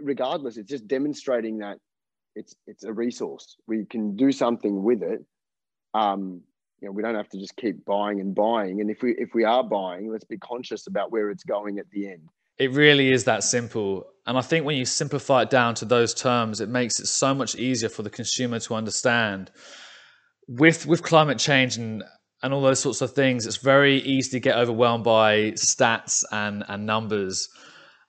regardless, 0.00 0.56
it's 0.56 0.70
just 0.70 0.88
demonstrating 0.88 1.58
that 1.58 1.78
it's 2.38 2.54
it's 2.66 2.84
a 2.84 2.92
resource. 2.92 3.56
We 3.66 3.84
can 3.84 4.16
do 4.16 4.32
something 4.32 4.82
with 4.82 5.02
it. 5.02 5.24
Um, 5.94 6.42
you 6.80 6.86
know, 6.86 6.92
we 6.92 7.02
don't 7.02 7.16
have 7.16 7.28
to 7.30 7.38
just 7.38 7.56
keep 7.56 7.84
buying 7.84 8.20
and 8.20 8.34
buying. 8.34 8.80
And 8.80 8.90
if 8.90 9.02
we 9.02 9.14
if 9.18 9.30
we 9.34 9.44
are 9.44 9.64
buying, 9.64 10.10
let's 10.10 10.24
be 10.24 10.38
conscious 10.38 10.86
about 10.86 11.10
where 11.10 11.30
it's 11.30 11.44
going 11.44 11.78
at 11.78 11.90
the 11.90 12.06
end. 12.06 12.28
It 12.58 12.72
really 12.72 13.12
is 13.12 13.24
that 13.24 13.44
simple. 13.44 14.06
And 14.26 14.36
I 14.36 14.40
think 14.40 14.64
when 14.64 14.76
you 14.76 14.84
simplify 14.84 15.42
it 15.42 15.50
down 15.50 15.74
to 15.76 15.84
those 15.84 16.12
terms, 16.14 16.60
it 16.60 16.68
makes 16.68 16.98
it 17.00 17.06
so 17.06 17.34
much 17.34 17.54
easier 17.56 17.88
for 17.88 18.02
the 18.02 18.10
consumer 18.10 18.58
to 18.60 18.74
understand. 18.74 19.50
With 20.46 20.86
with 20.86 21.02
climate 21.02 21.38
change 21.38 21.76
and 21.76 22.04
and 22.42 22.54
all 22.54 22.62
those 22.62 22.80
sorts 22.80 23.00
of 23.00 23.12
things, 23.12 23.46
it's 23.46 23.56
very 23.56 23.96
easy 23.96 24.30
to 24.30 24.40
get 24.40 24.56
overwhelmed 24.56 25.04
by 25.04 25.52
stats 25.52 26.24
and 26.30 26.64
and 26.68 26.86
numbers. 26.86 27.48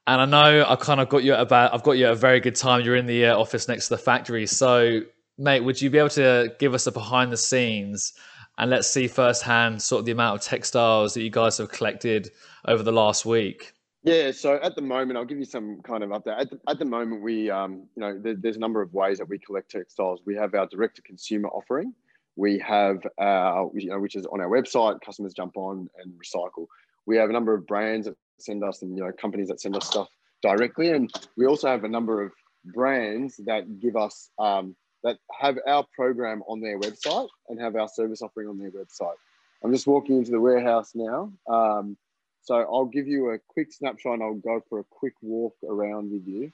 And 0.09 0.21
I 0.21 0.25
know 0.25 0.65
I 0.67 0.75
kind 0.75 0.99
of 0.99 1.07
got 1.07 1.23
you 1.23 1.33
at 1.33 1.39
about 1.39 1.71
I've 1.71 1.83
got 1.83 1.91
you 1.91 2.07
at 2.07 2.13
a 2.13 2.15
very 2.15 2.39
good 2.39 2.55
time. 2.55 2.81
You're 2.81 2.95
in 2.95 3.05
the 3.05 3.27
uh, 3.27 3.37
office 3.37 3.67
next 3.67 3.89
to 3.89 3.93
the 3.93 3.99
factory, 3.99 4.47
so 4.47 5.01
mate, 5.37 5.59
would 5.59 5.79
you 5.79 5.91
be 5.91 5.99
able 5.99 6.09
to 6.09 6.51
give 6.57 6.73
us 6.73 6.87
a 6.87 6.91
behind 6.91 7.31
the 7.31 7.37
scenes 7.37 8.13
and 8.57 8.71
let's 8.71 8.87
see 8.87 9.07
firsthand 9.07 9.79
sort 9.79 9.99
of 9.99 10.05
the 10.07 10.11
amount 10.11 10.41
of 10.41 10.47
textiles 10.47 11.13
that 11.13 11.21
you 11.21 11.29
guys 11.29 11.59
have 11.59 11.69
collected 11.69 12.31
over 12.65 12.81
the 12.81 12.91
last 12.91 13.23
week? 13.23 13.73
Yeah, 14.01 14.31
so 14.31 14.59
at 14.63 14.75
the 14.75 14.81
moment, 14.81 15.15
I'll 15.15 15.25
give 15.25 15.37
you 15.37 15.45
some 15.45 15.79
kind 15.83 16.03
of 16.03 16.09
update. 16.09 16.41
At 16.41 16.49
the, 16.49 16.59
at 16.67 16.79
the 16.79 16.85
moment, 16.85 17.21
we, 17.21 17.51
um, 17.51 17.87
you 17.95 18.01
know, 18.01 18.19
there, 18.19 18.33
there's 18.33 18.55
a 18.55 18.59
number 18.59 18.81
of 18.81 18.91
ways 18.95 19.19
that 19.19 19.29
we 19.29 19.37
collect 19.37 19.69
textiles. 19.69 20.21
We 20.25 20.35
have 20.37 20.55
our 20.55 20.65
direct 20.65 20.95
to 20.95 21.03
consumer 21.03 21.49
offering. 21.49 21.93
We 22.35 22.57
have, 22.59 23.05
our, 23.19 23.69
you 23.75 23.89
know, 23.89 23.99
which 23.99 24.15
is 24.15 24.25
on 24.25 24.41
our 24.41 24.49
website. 24.49 25.01
Customers 25.01 25.35
jump 25.35 25.55
on 25.55 25.87
and 26.01 26.13
recycle. 26.13 26.65
We 27.05 27.15
have 27.17 27.29
a 27.29 27.33
number 27.33 27.53
of 27.53 27.67
brands 27.67 28.07
that 28.07 28.15
send 28.41 28.63
us, 28.63 28.81
and 28.81 28.95
you 28.97 29.03
know, 29.03 29.11
companies 29.11 29.47
that 29.49 29.61
send 29.61 29.75
us 29.75 29.87
stuff 29.87 30.07
directly, 30.41 30.91
and 30.91 31.11
we 31.37 31.45
also 31.45 31.67
have 31.67 31.83
a 31.83 31.89
number 31.89 32.21
of 32.23 32.31
brands 32.65 33.37
that 33.45 33.79
give 33.79 33.95
us 33.95 34.29
um, 34.39 34.75
that 35.03 35.17
have 35.39 35.57
our 35.65 35.85
program 35.95 36.43
on 36.47 36.59
their 36.59 36.79
website 36.79 37.29
and 37.47 37.59
have 37.59 37.75
our 37.75 37.87
service 37.87 38.21
offering 38.21 38.49
on 38.49 38.57
their 38.57 38.71
website. 38.71 39.15
I'm 39.63 39.71
just 39.73 39.87
walking 39.87 40.17
into 40.17 40.31
the 40.31 40.39
warehouse 40.39 40.91
now. 40.93 41.31
Um, 41.49 41.97
so 42.41 42.55
I'll 42.55 42.85
give 42.85 43.07
you 43.07 43.31
a 43.31 43.39
quick 43.47 43.71
snapshot 43.71 44.15
and 44.15 44.23
I'll 44.23 44.33
go 44.35 44.61
for 44.69 44.79
a 44.79 44.83
quick 44.89 45.13
walk 45.21 45.55
around 45.67 46.11
with 46.11 46.25
you. 46.25 46.51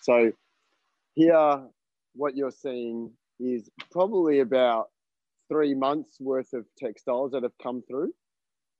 So 0.00 0.32
here, 1.14 1.62
what 2.14 2.36
you're 2.36 2.50
seeing 2.50 3.12
is 3.38 3.70
probably 3.90 4.40
about 4.40 4.88
three 5.48 5.74
months 5.74 6.18
worth 6.20 6.52
of 6.52 6.64
textiles 6.78 7.32
that 7.32 7.42
have 7.42 7.56
come 7.62 7.82
through. 7.88 8.12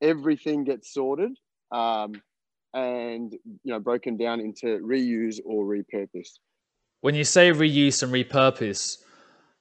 Everything 0.01 0.65
gets 0.65 0.93
sorted 0.93 1.33
um, 1.71 2.21
and 2.75 3.33
you 3.33 3.73
know 3.73 3.81
broken 3.81 4.17
down 4.17 4.41
into 4.41 4.79
reuse 4.79 5.39
or 5.45 5.65
repurpose. 5.65 6.39
When 7.01 7.15
you 7.15 7.25
say 7.25 7.51
reuse 7.51 8.03
and 8.03 8.13
repurpose, 8.13 8.99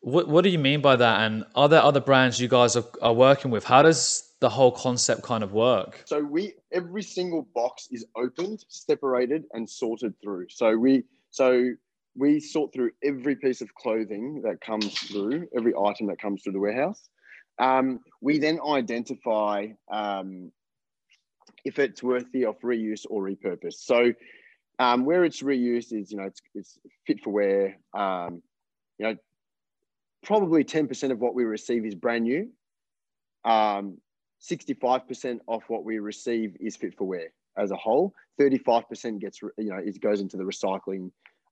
what 0.02 0.28
what 0.28 0.44
do 0.44 0.50
you 0.50 0.60
mean 0.60 0.82
by 0.82 0.96
that? 0.96 1.22
And 1.22 1.46
are 1.56 1.70
there 1.70 1.82
other 1.82 2.02
brands 2.02 2.40
you 2.40 2.48
guys 2.48 2.76
are, 2.76 2.86
are 3.02 3.14
working 3.14 3.52
with? 3.52 3.64
How 3.64 3.82
does 3.82 4.32
the 4.40 4.50
whole 4.50 4.72
concept 4.72 5.24
kind 5.24 5.44
of 5.44 5.52
work? 5.52 6.04
So 6.06 6.22
we 6.22 6.54
every 6.72 7.04
single 7.04 7.48
box 7.54 7.88
is 7.92 8.06
opened, 8.16 8.66
separated, 8.70 9.46
and 9.54 9.70
sorted 9.70 10.14
through. 10.22 10.48
So 10.50 10.78
we 10.78 11.04
so 11.32 11.72
we 12.16 12.40
sort 12.40 12.74
through 12.74 12.92
every 13.04 13.36
piece 13.36 13.62
of 13.62 13.74
clothing 13.76 14.42
that 14.44 14.62
comes 14.62 14.98
through, 15.00 15.48
every 15.56 15.74
item 15.76 16.08
that 16.08 16.20
comes 16.20 16.44
through 16.44 16.54
the 16.54 16.60
warehouse. 16.60 17.10
Um, 17.60 18.00
we 18.22 18.40
then 18.40 18.60
identify 18.66 19.68
um, 19.92 20.52
if 21.66 21.80
it's 21.80 22.04
worthy 22.04 22.46
of 22.46 22.60
reuse 22.62 23.06
or 23.10 23.24
repurpose. 23.24 23.76
So 23.76 24.14
um, 24.80 25.06
where 25.06 25.26
it's 25.26 25.42
reused 25.42 25.94
is, 25.94 26.12
you 26.12 26.18
know, 26.18 26.24
it's, 26.24 26.42
it's 26.56 26.78
fit 27.06 27.24
for 27.24 27.32
wear. 27.32 27.78
Um, 27.94 28.42
you 28.98 29.08
know, 29.08 29.16
probably 30.24 30.64
10% 30.64 31.12
of 31.12 31.20
what 31.20 31.36
we 31.36 31.44
receive 31.44 31.86
is 31.86 31.96
brand 31.96 32.24
new. 32.24 32.50
Um, 33.46 33.98
65% 34.42 35.40
of 35.48 35.64
what 35.68 35.84
we 35.84 36.00
receive 36.00 36.56
is 36.60 36.78
fit 36.78 36.98
for 36.98 37.06
wear 37.08 37.34
as 37.58 37.72
a 37.72 37.76
whole. 37.76 38.14
35% 38.40 39.20
gets, 39.20 39.42
you 39.42 39.52
know, 39.58 39.78
it 39.78 40.00
goes 40.00 40.22
into 40.22 40.38
the 40.38 40.44
recycling 40.44 41.12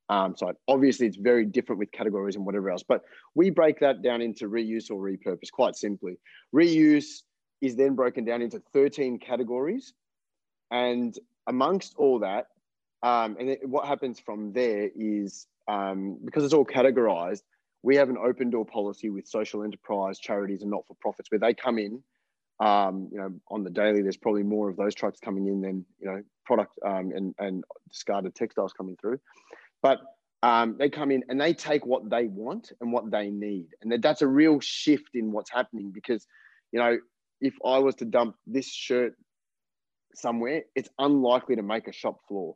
um, 0.09 0.35
side. 0.37 0.55
Obviously, 0.67 1.07
it's 1.07 1.17
very 1.17 1.45
different 1.45 1.79
with 1.79 1.91
categories 1.91 2.35
and 2.35 2.45
whatever 2.45 2.69
else, 2.69 2.83
but 2.87 3.01
we 3.35 3.49
break 3.49 3.79
that 3.79 4.01
down 4.01 4.21
into 4.21 4.47
reuse 4.47 4.89
or 4.89 5.01
repurpose 5.01 5.51
quite 5.51 5.75
simply. 5.75 6.17
Reuse 6.55 7.23
is 7.61 7.75
then 7.75 7.95
broken 7.95 8.25
down 8.25 8.41
into 8.41 8.61
13 8.73 9.19
categories. 9.19 9.93
And 10.71 11.17
amongst 11.47 11.95
all 11.97 12.19
that, 12.19 12.47
um, 13.03 13.37
and 13.39 13.57
what 13.63 13.87
happens 13.87 14.19
from 14.19 14.53
there 14.53 14.89
is 14.95 15.47
um, 15.67 16.17
because 16.23 16.43
it's 16.43 16.53
all 16.53 16.65
categorized, 16.65 17.41
we 17.83 17.95
have 17.95 18.09
an 18.09 18.17
open 18.17 18.49
door 18.49 18.65
policy 18.65 19.09
with 19.09 19.27
social 19.27 19.63
enterprise, 19.63 20.19
charities, 20.19 20.61
and 20.61 20.71
not 20.71 20.85
for 20.87 20.95
profits 20.99 21.29
where 21.31 21.39
they 21.39 21.53
come 21.53 21.77
in 21.77 22.01
um, 22.59 23.09
you 23.11 23.19
know, 23.19 23.33
on 23.49 23.63
the 23.63 23.69
daily, 23.69 24.01
there's 24.01 24.17
probably 24.17 24.43
more 24.43 24.69
of 24.69 24.77
those 24.77 24.95
trucks 24.95 25.19
coming 25.19 25.47
in 25.47 25.61
than 25.61 25.85
you 25.99 26.07
know 26.07 26.23
product 26.45 26.73
um, 26.85 27.11
and 27.15 27.35
and 27.37 27.63
discarded 27.89 28.33
textiles 28.33 28.73
coming 28.73 28.97
through. 28.99 29.19
But 29.81 29.99
um, 30.41 30.75
they 30.79 30.89
come 30.89 31.11
in 31.11 31.23
and 31.29 31.39
they 31.39 31.53
take 31.53 31.85
what 31.85 32.09
they 32.09 32.25
want 32.25 32.71
and 32.81 32.91
what 32.91 33.11
they 33.11 33.29
need, 33.29 33.67
and 33.81 33.91
that, 33.91 34.01
that's 34.01 34.21
a 34.23 34.27
real 34.27 34.59
shift 34.59 35.11
in 35.13 35.31
what's 35.31 35.51
happening 35.51 35.91
because, 35.91 36.25
you 36.71 36.79
know, 36.79 36.97
if 37.41 37.55
I 37.65 37.79
was 37.79 37.95
to 37.95 38.05
dump 38.05 38.35
this 38.45 38.67
shirt 38.71 39.13
somewhere, 40.15 40.63
it's 40.75 40.89
unlikely 40.99 41.55
to 41.57 41.61
make 41.61 41.87
a 41.87 41.93
shop 41.93 42.19
floor, 42.27 42.55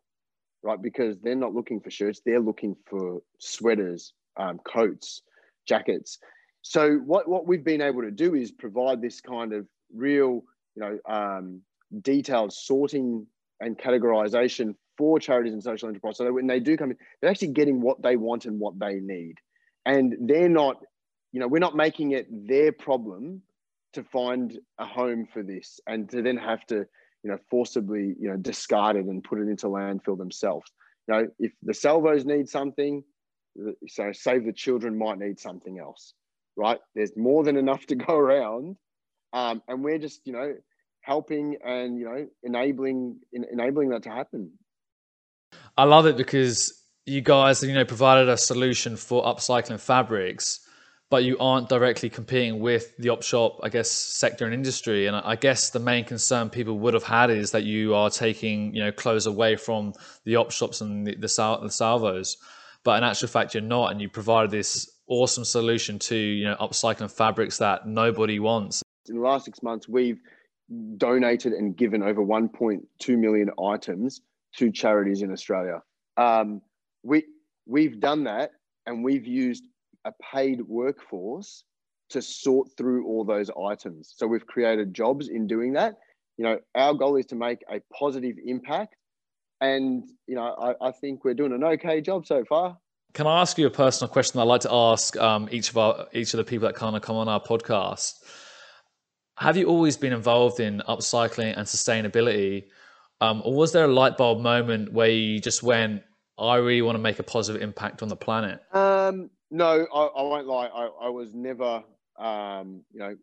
right? 0.63 0.81
Because 0.81 1.17
they're 1.21 1.35
not 1.35 1.53
looking 1.53 1.79
for 1.79 1.91
shirts; 1.91 2.21
they're 2.25 2.39
looking 2.39 2.75
for 2.89 3.21
sweaters, 3.39 4.13
um, 4.37 4.59
coats, 4.59 5.21
jackets. 5.67 6.19
So 6.61 6.97
what 6.97 7.27
what 7.27 7.47
we've 7.47 7.63
been 7.63 7.81
able 7.81 8.01
to 8.01 8.11
do 8.11 8.35
is 8.35 8.51
provide 8.51 9.01
this 9.01 9.21
kind 9.21 9.53
of 9.53 9.67
real, 9.93 10.43
you 10.75 10.83
know, 10.83 10.97
um, 11.07 11.61
detailed 12.01 12.53
sorting 12.53 13.25
and 13.59 13.77
categorization 13.77 14.75
for 14.97 15.19
charities 15.19 15.53
and 15.53 15.63
social 15.63 15.89
enterprise. 15.89 16.17
So 16.17 16.25
that 16.25 16.33
when 16.33 16.47
they 16.47 16.59
do 16.59 16.77
come 16.77 16.91
in, 16.91 16.97
they're 17.21 17.31
actually 17.31 17.49
getting 17.49 17.81
what 17.81 18.01
they 18.01 18.15
want 18.15 18.45
and 18.45 18.59
what 18.59 18.79
they 18.79 18.95
need. 18.95 19.35
And 19.85 20.15
they're 20.21 20.49
not, 20.49 20.77
you 21.31 21.39
know, 21.39 21.47
we're 21.47 21.59
not 21.59 21.75
making 21.75 22.11
it 22.11 22.27
their 22.29 22.71
problem 22.71 23.41
to 23.93 24.03
find 24.03 24.57
a 24.77 24.85
home 24.85 25.27
for 25.31 25.43
this 25.43 25.79
and 25.87 26.09
to 26.09 26.21
then 26.21 26.37
have 26.37 26.65
to, 26.67 26.85
you 27.23 27.31
know, 27.31 27.37
forcibly, 27.49 28.15
you 28.19 28.29
know, 28.29 28.37
discard 28.37 28.95
it 28.95 29.05
and 29.05 29.23
put 29.23 29.39
it 29.39 29.47
into 29.47 29.67
landfill 29.67 30.17
themselves. 30.17 30.71
You 31.07 31.13
know, 31.13 31.27
if 31.39 31.51
the 31.63 31.73
salvos 31.73 32.25
need 32.25 32.49
something, 32.49 33.03
so 33.87 34.11
save 34.11 34.45
the 34.45 34.53
children 34.53 34.97
might 34.97 35.19
need 35.19 35.39
something 35.39 35.79
else, 35.79 36.13
right? 36.55 36.79
There's 36.95 37.15
more 37.17 37.43
than 37.43 37.57
enough 37.57 37.85
to 37.87 37.95
go 38.07 38.15
around 38.15 38.77
um, 39.33 39.61
and 39.67 39.83
we're 39.83 39.97
just 39.97 40.21
you 40.25 40.33
know 40.33 40.55
helping 41.01 41.57
and 41.63 41.97
you 41.97 42.05
know 42.05 42.27
enabling 42.43 43.17
in, 43.33 43.45
enabling 43.51 43.89
that 43.89 44.03
to 44.03 44.09
happen. 44.09 44.51
I 45.77 45.85
love 45.85 46.05
it 46.05 46.17
because 46.17 46.83
you 47.05 47.21
guys 47.21 47.63
you 47.63 47.73
know 47.73 47.85
provided 47.85 48.29
a 48.29 48.37
solution 48.37 48.97
for 48.97 49.23
upcycling 49.23 49.79
fabrics 49.79 50.65
but 51.11 51.25
you 51.25 51.37
aren't 51.39 51.67
directly 51.67 52.09
competing 52.09 52.61
with 52.61 52.95
the 52.95 53.09
op 53.09 53.21
shop, 53.21 53.59
I 53.61 53.67
guess, 53.67 53.91
sector 53.91 54.45
and 54.45 54.53
industry. 54.53 55.07
And 55.07 55.15
I 55.17 55.35
guess 55.35 55.69
the 55.69 55.79
main 55.79 56.05
concern 56.05 56.49
people 56.49 56.79
would 56.79 56.93
have 56.93 57.03
had 57.03 57.29
is 57.29 57.51
that 57.51 57.65
you 57.65 57.93
are 57.93 58.09
taking, 58.09 58.73
you 58.73 58.81
know, 58.81 58.93
clothes 58.93 59.25
away 59.25 59.57
from 59.57 59.93
the 60.23 60.37
op 60.37 60.51
shops 60.51 60.79
and 60.79 61.05
the, 61.05 61.15
the, 61.17 61.27
sal- 61.27 61.61
the 61.61 61.69
salvos. 61.69 62.37
But 62.85 62.97
in 62.97 63.03
actual 63.03 63.27
fact, 63.27 63.53
you're 63.53 63.61
not, 63.61 63.91
and 63.91 64.01
you 64.01 64.07
provided 64.07 64.51
this 64.51 64.89
awesome 65.05 65.43
solution 65.43 65.99
to, 65.99 66.15
you 66.15 66.45
know, 66.45 66.55
upcycling 66.61 67.11
fabrics 67.11 67.57
that 67.57 67.85
nobody 67.85 68.39
wants. 68.39 68.81
In 69.09 69.15
the 69.15 69.21
last 69.21 69.43
six 69.43 69.61
months, 69.61 69.89
we've 69.89 70.21
donated 70.95 71.51
and 71.51 71.75
given 71.75 72.03
over 72.03 72.23
1.2 72.23 73.17
million 73.17 73.49
items 73.61 74.21
to 74.55 74.71
charities 74.71 75.23
in 75.23 75.31
Australia. 75.33 75.81
Um, 76.15 76.61
we 77.03 77.25
we've 77.65 77.99
done 77.99 78.23
that, 78.23 78.51
and 78.85 79.03
we've 79.03 79.27
used 79.27 79.63
a 80.05 80.11
paid 80.33 80.61
workforce 80.61 81.63
to 82.09 82.21
sort 82.21 82.69
through 82.77 83.05
all 83.07 83.23
those 83.23 83.49
items. 83.69 84.13
So 84.15 84.27
we've 84.27 84.45
created 84.45 84.93
jobs 84.93 85.29
in 85.29 85.47
doing 85.47 85.73
that. 85.73 85.95
You 86.37 86.45
know, 86.45 86.59
our 86.75 86.93
goal 86.93 87.15
is 87.17 87.25
to 87.27 87.35
make 87.35 87.59
a 87.71 87.81
positive 87.93 88.35
impact, 88.43 88.95
and 89.59 90.03
you 90.27 90.35
know, 90.35 90.55
I, 90.59 90.87
I 90.87 90.91
think 90.91 91.23
we're 91.23 91.33
doing 91.33 91.53
an 91.53 91.63
okay 91.63 92.01
job 92.01 92.25
so 92.25 92.43
far. 92.45 92.77
Can 93.13 93.27
I 93.27 93.41
ask 93.41 93.57
you 93.57 93.67
a 93.67 93.71
personal 93.71 94.11
question? 94.11 94.39
I 94.39 94.43
like 94.43 94.61
to 94.61 94.71
ask 94.71 95.17
um, 95.17 95.49
each 95.51 95.69
of 95.69 95.77
our 95.77 96.07
each 96.13 96.33
of 96.33 96.37
the 96.37 96.43
people 96.43 96.67
that 96.67 96.75
kind 96.75 96.95
of 96.95 97.01
come 97.01 97.15
on 97.15 97.27
our 97.27 97.41
podcast 97.41 98.13
have 99.41 99.57
you 99.57 99.65
always 99.65 99.97
been 99.97 100.13
involved 100.13 100.59
in 100.59 100.83
upcycling 100.87 101.57
and 101.57 101.65
sustainability? 101.65 102.65
Um, 103.21 103.41
or 103.43 103.55
was 103.55 103.71
there 103.71 103.85
a 103.85 103.87
light 103.87 104.15
bulb 104.15 104.39
moment 104.39 104.93
where 104.93 105.09
you 105.09 105.39
just 105.39 105.63
went, 105.63 106.03
I 106.37 106.57
really 106.57 106.83
want 106.83 106.95
to 106.95 107.01
make 107.01 107.17
a 107.17 107.23
positive 107.23 107.59
impact 107.59 108.03
on 108.03 108.07
the 108.07 108.15
planet? 108.15 108.61
Um, 108.71 109.31
no, 109.51 109.85
I, 109.93 109.99
I, 109.99 110.21
won't 110.23 110.47
lie. 110.47 110.67
I, 110.67 110.89
I 111.03 111.09
was 111.09 111.33
never, 111.33 111.83
um, 112.17 112.81
you 112.93 112.99
know, 112.99 113.15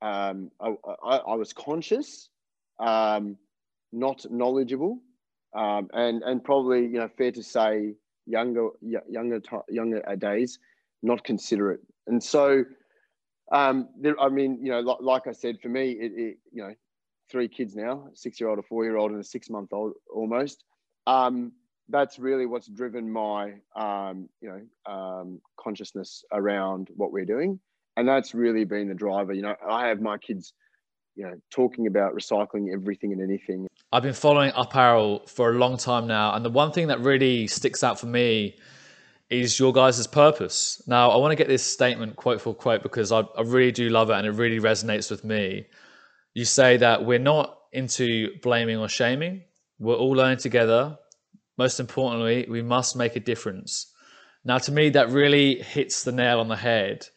um, 0.00 0.50
I, 0.60 0.74
I, 1.04 1.16
I, 1.16 1.34
was 1.34 1.52
conscious, 1.52 2.28
um, 2.78 3.36
not 3.92 4.24
knowledgeable, 4.30 5.00
um, 5.54 5.88
and 5.92 6.22
and 6.22 6.44
probably 6.44 6.82
you 6.82 6.98
know 6.98 7.08
fair 7.16 7.32
to 7.32 7.42
say 7.42 7.94
younger 8.26 8.68
younger 9.08 9.40
younger 9.68 10.16
days, 10.16 10.58
not 11.02 11.24
considerate. 11.24 11.80
And 12.06 12.22
so, 12.22 12.64
um, 13.52 13.88
there, 13.98 14.18
I 14.20 14.28
mean, 14.28 14.58
you 14.62 14.70
know, 14.70 14.80
like, 14.80 14.98
like 15.00 15.26
I 15.26 15.32
said, 15.32 15.58
for 15.60 15.68
me, 15.68 15.92
it, 15.92 16.12
it, 16.14 16.38
you 16.52 16.62
know, 16.62 16.74
three 17.30 17.48
kids 17.48 17.74
now, 17.74 18.08
six 18.14 18.38
year 18.38 18.48
old, 18.50 18.58
a 18.58 18.62
four 18.62 18.84
year 18.84 18.96
old, 18.96 19.10
and 19.10 19.20
a 19.20 19.24
six 19.24 19.50
month 19.50 19.72
old 19.72 19.94
almost. 20.14 20.62
Um, 21.06 21.52
that's 21.88 22.18
really 22.18 22.46
what's 22.46 22.68
driven 22.68 23.10
my, 23.10 23.54
um, 23.76 24.28
you 24.40 24.48
know, 24.48 24.92
um, 24.92 25.40
consciousness 25.58 26.24
around 26.32 26.88
what 26.96 27.12
we're 27.12 27.24
doing, 27.24 27.60
and 27.96 28.08
that's 28.08 28.34
really 28.34 28.64
been 28.64 28.88
the 28.88 28.94
driver. 28.94 29.32
You 29.32 29.42
know, 29.42 29.54
I 29.68 29.88
have 29.88 30.00
my 30.00 30.18
kids, 30.18 30.52
you 31.14 31.24
know, 31.24 31.34
talking 31.50 31.86
about 31.86 32.14
recycling 32.14 32.72
everything 32.72 33.12
and 33.12 33.22
anything. 33.22 33.66
I've 33.92 34.02
been 34.02 34.14
following 34.14 34.50
Upparel 34.52 35.28
for 35.28 35.50
a 35.50 35.54
long 35.54 35.76
time 35.76 36.06
now, 36.06 36.34
and 36.34 36.44
the 36.44 36.50
one 36.50 36.72
thing 36.72 36.88
that 36.88 37.00
really 37.00 37.46
sticks 37.46 37.84
out 37.84 38.00
for 38.00 38.06
me 38.06 38.56
is 39.30 39.58
your 39.58 39.72
guys' 39.72 40.06
purpose. 40.06 40.82
Now, 40.86 41.10
I 41.10 41.16
want 41.16 41.32
to 41.32 41.36
get 41.36 41.48
this 41.48 41.64
statement 41.64 42.16
quote 42.16 42.40
for 42.40 42.54
quote 42.54 42.82
because 42.82 43.10
I, 43.10 43.20
I 43.36 43.42
really 43.42 43.72
do 43.72 43.88
love 43.88 44.10
it 44.10 44.14
and 44.14 44.26
it 44.26 44.32
really 44.32 44.60
resonates 44.60 45.10
with 45.10 45.24
me. 45.24 45.66
You 46.34 46.44
say 46.44 46.76
that 46.76 47.04
we're 47.04 47.18
not 47.18 47.58
into 47.72 48.38
blaming 48.40 48.76
or 48.76 48.88
shaming, 48.88 49.42
we're 49.78 49.96
all 49.96 50.12
learning 50.12 50.38
together. 50.38 50.98
Most 51.58 51.80
importantly, 51.80 52.46
we 52.48 52.62
must 52.62 52.96
make 52.96 53.16
a 53.16 53.20
difference. 53.20 53.92
Now, 54.44 54.58
to 54.58 54.72
me, 54.72 54.90
that 54.90 55.10
really 55.10 55.60
hits 55.60 56.04
the 56.04 56.12
nail 56.12 56.40
on 56.40 56.48
the 56.48 56.56
head. 56.56 57.08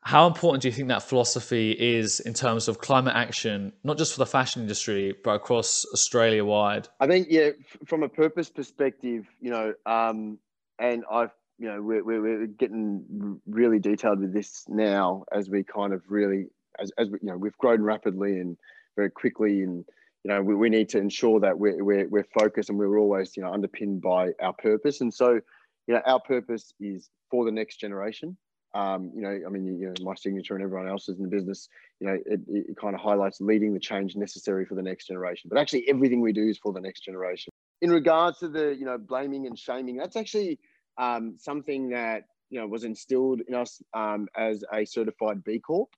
How 0.00 0.26
important 0.26 0.62
do 0.62 0.68
you 0.68 0.72
think 0.72 0.88
that 0.88 1.02
philosophy 1.02 1.72
is 1.72 2.20
in 2.20 2.32
terms 2.32 2.66
of 2.66 2.78
climate 2.78 3.14
action, 3.14 3.72
not 3.84 3.98
just 3.98 4.12
for 4.12 4.20
the 4.20 4.26
fashion 4.26 4.62
industry, 4.62 5.14
but 5.22 5.32
across 5.32 5.84
Australia 5.92 6.44
wide? 6.44 6.88
I 6.98 7.06
think, 7.06 7.28
yeah, 7.30 7.50
from 7.86 8.02
a 8.02 8.08
purpose 8.08 8.48
perspective, 8.48 9.26
you 9.40 9.50
know, 9.50 9.74
um, 9.86 10.38
and 10.78 11.04
I've 11.10 11.32
you 11.58 11.66
know 11.66 11.82
we're, 11.82 12.04
we're 12.04 12.46
getting 12.46 13.40
really 13.46 13.78
detailed 13.78 14.20
with 14.20 14.32
this 14.32 14.64
now 14.68 15.24
as 15.32 15.50
we 15.50 15.64
kind 15.64 15.92
of 15.92 16.02
really 16.08 16.46
as, 16.78 16.92
as 16.98 17.10
we, 17.10 17.18
you 17.20 17.28
know 17.28 17.36
we've 17.36 17.58
grown 17.58 17.82
rapidly 17.82 18.38
and 18.38 18.56
very 18.96 19.10
quickly 19.10 19.62
and 19.62 19.84
you 20.24 20.30
know 20.30 20.42
we, 20.42 20.54
we 20.54 20.68
need 20.68 20.88
to 20.90 20.98
ensure 20.98 21.40
that 21.40 21.58
we're, 21.58 21.82
we're, 21.82 22.08
we're 22.08 22.26
focused 22.38 22.70
and 22.70 22.78
we're 22.78 22.98
always 22.98 23.36
you 23.36 23.42
know 23.42 23.52
underpinned 23.52 24.00
by 24.02 24.30
our 24.42 24.52
purpose. 24.52 25.00
And 25.00 25.12
so 25.12 25.40
you 25.86 25.94
know 25.94 26.00
our 26.06 26.20
purpose 26.20 26.72
is 26.80 27.10
for 27.30 27.44
the 27.44 27.52
next 27.52 27.78
generation. 27.78 28.36
Um, 28.74 29.10
you 29.14 29.22
know 29.22 29.30
i 29.46 29.48
mean 29.48 29.64
you 29.80 29.86
know 29.86 29.94
my 30.04 30.14
signature 30.14 30.54
and 30.54 30.62
everyone 30.62 30.90
else's 30.90 31.16
in 31.16 31.22
the 31.22 31.30
business 31.30 31.70
you 32.00 32.06
know 32.06 32.18
it, 32.26 32.40
it 32.48 32.76
kind 32.76 32.94
of 32.94 33.00
highlights 33.00 33.40
leading 33.40 33.72
the 33.72 33.80
change 33.80 34.14
necessary 34.14 34.66
for 34.66 34.74
the 34.74 34.82
next 34.82 35.06
generation. 35.06 35.48
But 35.50 35.58
actually 35.58 35.88
everything 35.88 36.20
we 36.20 36.34
do 36.34 36.46
is 36.46 36.58
for 36.58 36.74
the 36.74 36.80
next 36.80 37.00
generation. 37.00 37.50
In 37.80 37.90
regards 37.90 38.38
to 38.40 38.48
the 38.48 38.76
you 38.78 38.84
know 38.84 38.98
blaming 38.98 39.46
and 39.46 39.58
shaming, 39.58 39.96
that's 39.96 40.16
actually 40.16 40.58
um, 40.98 41.36
something 41.38 41.90
that 41.90 42.24
you 42.50 42.60
know 42.60 42.66
was 42.66 42.84
instilled 42.84 43.40
in 43.46 43.54
us 43.54 43.80
um, 43.94 44.28
as 44.36 44.64
a 44.72 44.84
certified 44.84 45.42
B 45.44 45.60
Corp. 45.60 45.88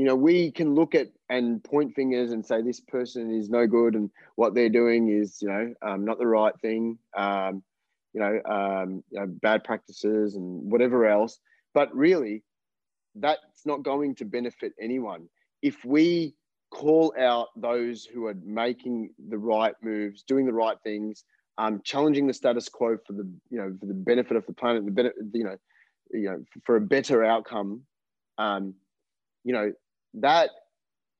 You 0.00 0.06
know, 0.06 0.16
we 0.16 0.50
can 0.50 0.74
look 0.74 0.94
at 0.94 1.08
and 1.28 1.62
point 1.62 1.94
fingers 1.94 2.32
and 2.32 2.44
say 2.44 2.62
this 2.62 2.80
person 2.80 3.30
is 3.30 3.50
no 3.50 3.66
good 3.66 3.94
and 3.94 4.08
what 4.36 4.54
they're 4.54 4.70
doing 4.70 5.10
is 5.10 5.42
you 5.42 5.48
know 5.48 5.74
um, 5.82 6.06
not 6.06 6.18
the 6.18 6.26
right 6.26 6.58
thing. 6.62 6.96
Um, 7.14 7.62
you 8.14 8.20
know, 8.22 8.40
um, 8.50 9.04
you 9.10 9.20
know, 9.20 9.26
bad 9.26 9.62
practices 9.62 10.36
and 10.36 10.72
whatever 10.72 11.04
else. 11.04 11.38
But 11.74 11.94
really, 11.94 12.42
that's 13.14 13.66
not 13.66 13.82
going 13.82 14.14
to 14.14 14.24
benefit 14.24 14.72
anyone. 14.80 15.28
If 15.60 15.84
we 15.84 16.34
call 16.70 17.12
out 17.20 17.48
those 17.54 18.06
who 18.06 18.24
are 18.24 18.36
making 18.42 19.10
the 19.28 19.36
right 19.36 19.74
moves, 19.82 20.22
doing 20.22 20.46
the 20.46 20.54
right 20.54 20.78
things, 20.82 21.24
um, 21.58 21.82
challenging 21.84 22.26
the 22.26 22.32
status 22.32 22.70
quo 22.70 22.96
for 23.06 23.12
the 23.12 23.30
you 23.50 23.58
know 23.58 23.76
for 23.78 23.84
the 23.84 23.92
benefit 23.92 24.38
of 24.38 24.46
the 24.46 24.54
planet, 24.54 24.82
the 24.86 24.92
benefit 24.92 25.18
you 25.34 25.44
know 25.44 25.56
you 26.10 26.30
know 26.30 26.42
for 26.64 26.76
a 26.76 26.80
better 26.80 27.22
outcome. 27.22 27.82
Um, 28.38 28.72
you 29.44 29.52
know 29.52 29.72
that 30.14 30.50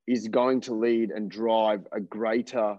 is 0.06 0.28
going 0.28 0.60
to 0.62 0.74
lead 0.74 1.10
and 1.10 1.30
drive 1.30 1.86
a 1.92 2.00
greater 2.00 2.78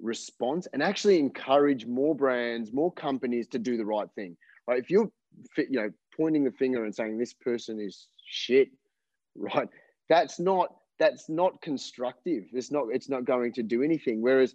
response 0.00 0.66
and 0.72 0.82
actually 0.82 1.18
encourage 1.18 1.86
more 1.86 2.14
brands, 2.14 2.72
more 2.72 2.92
companies 2.92 3.46
to 3.48 3.58
do 3.58 3.76
the 3.76 3.84
right 3.84 4.08
thing. 4.14 4.36
Right? 4.66 4.78
If 4.78 4.90
you're 4.90 5.10
you 5.56 5.80
know 5.80 5.90
pointing 6.16 6.44
the 6.44 6.52
finger 6.52 6.84
and 6.84 6.94
saying 6.94 7.18
this 7.18 7.34
person 7.34 7.80
is 7.80 8.08
shit, 8.26 8.68
right? 9.36 9.68
That's 10.08 10.38
not 10.38 10.74
that's 10.98 11.28
not 11.28 11.60
constructive. 11.62 12.44
It's 12.52 12.70
not 12.70 12.86
it's 12.92 13.08
not 13.08 13.24
going 13.24 13.52
to 13.54 13.62
do 13.62 13.82
anything. 13.82 14.22
Whereas, 14.22 14.54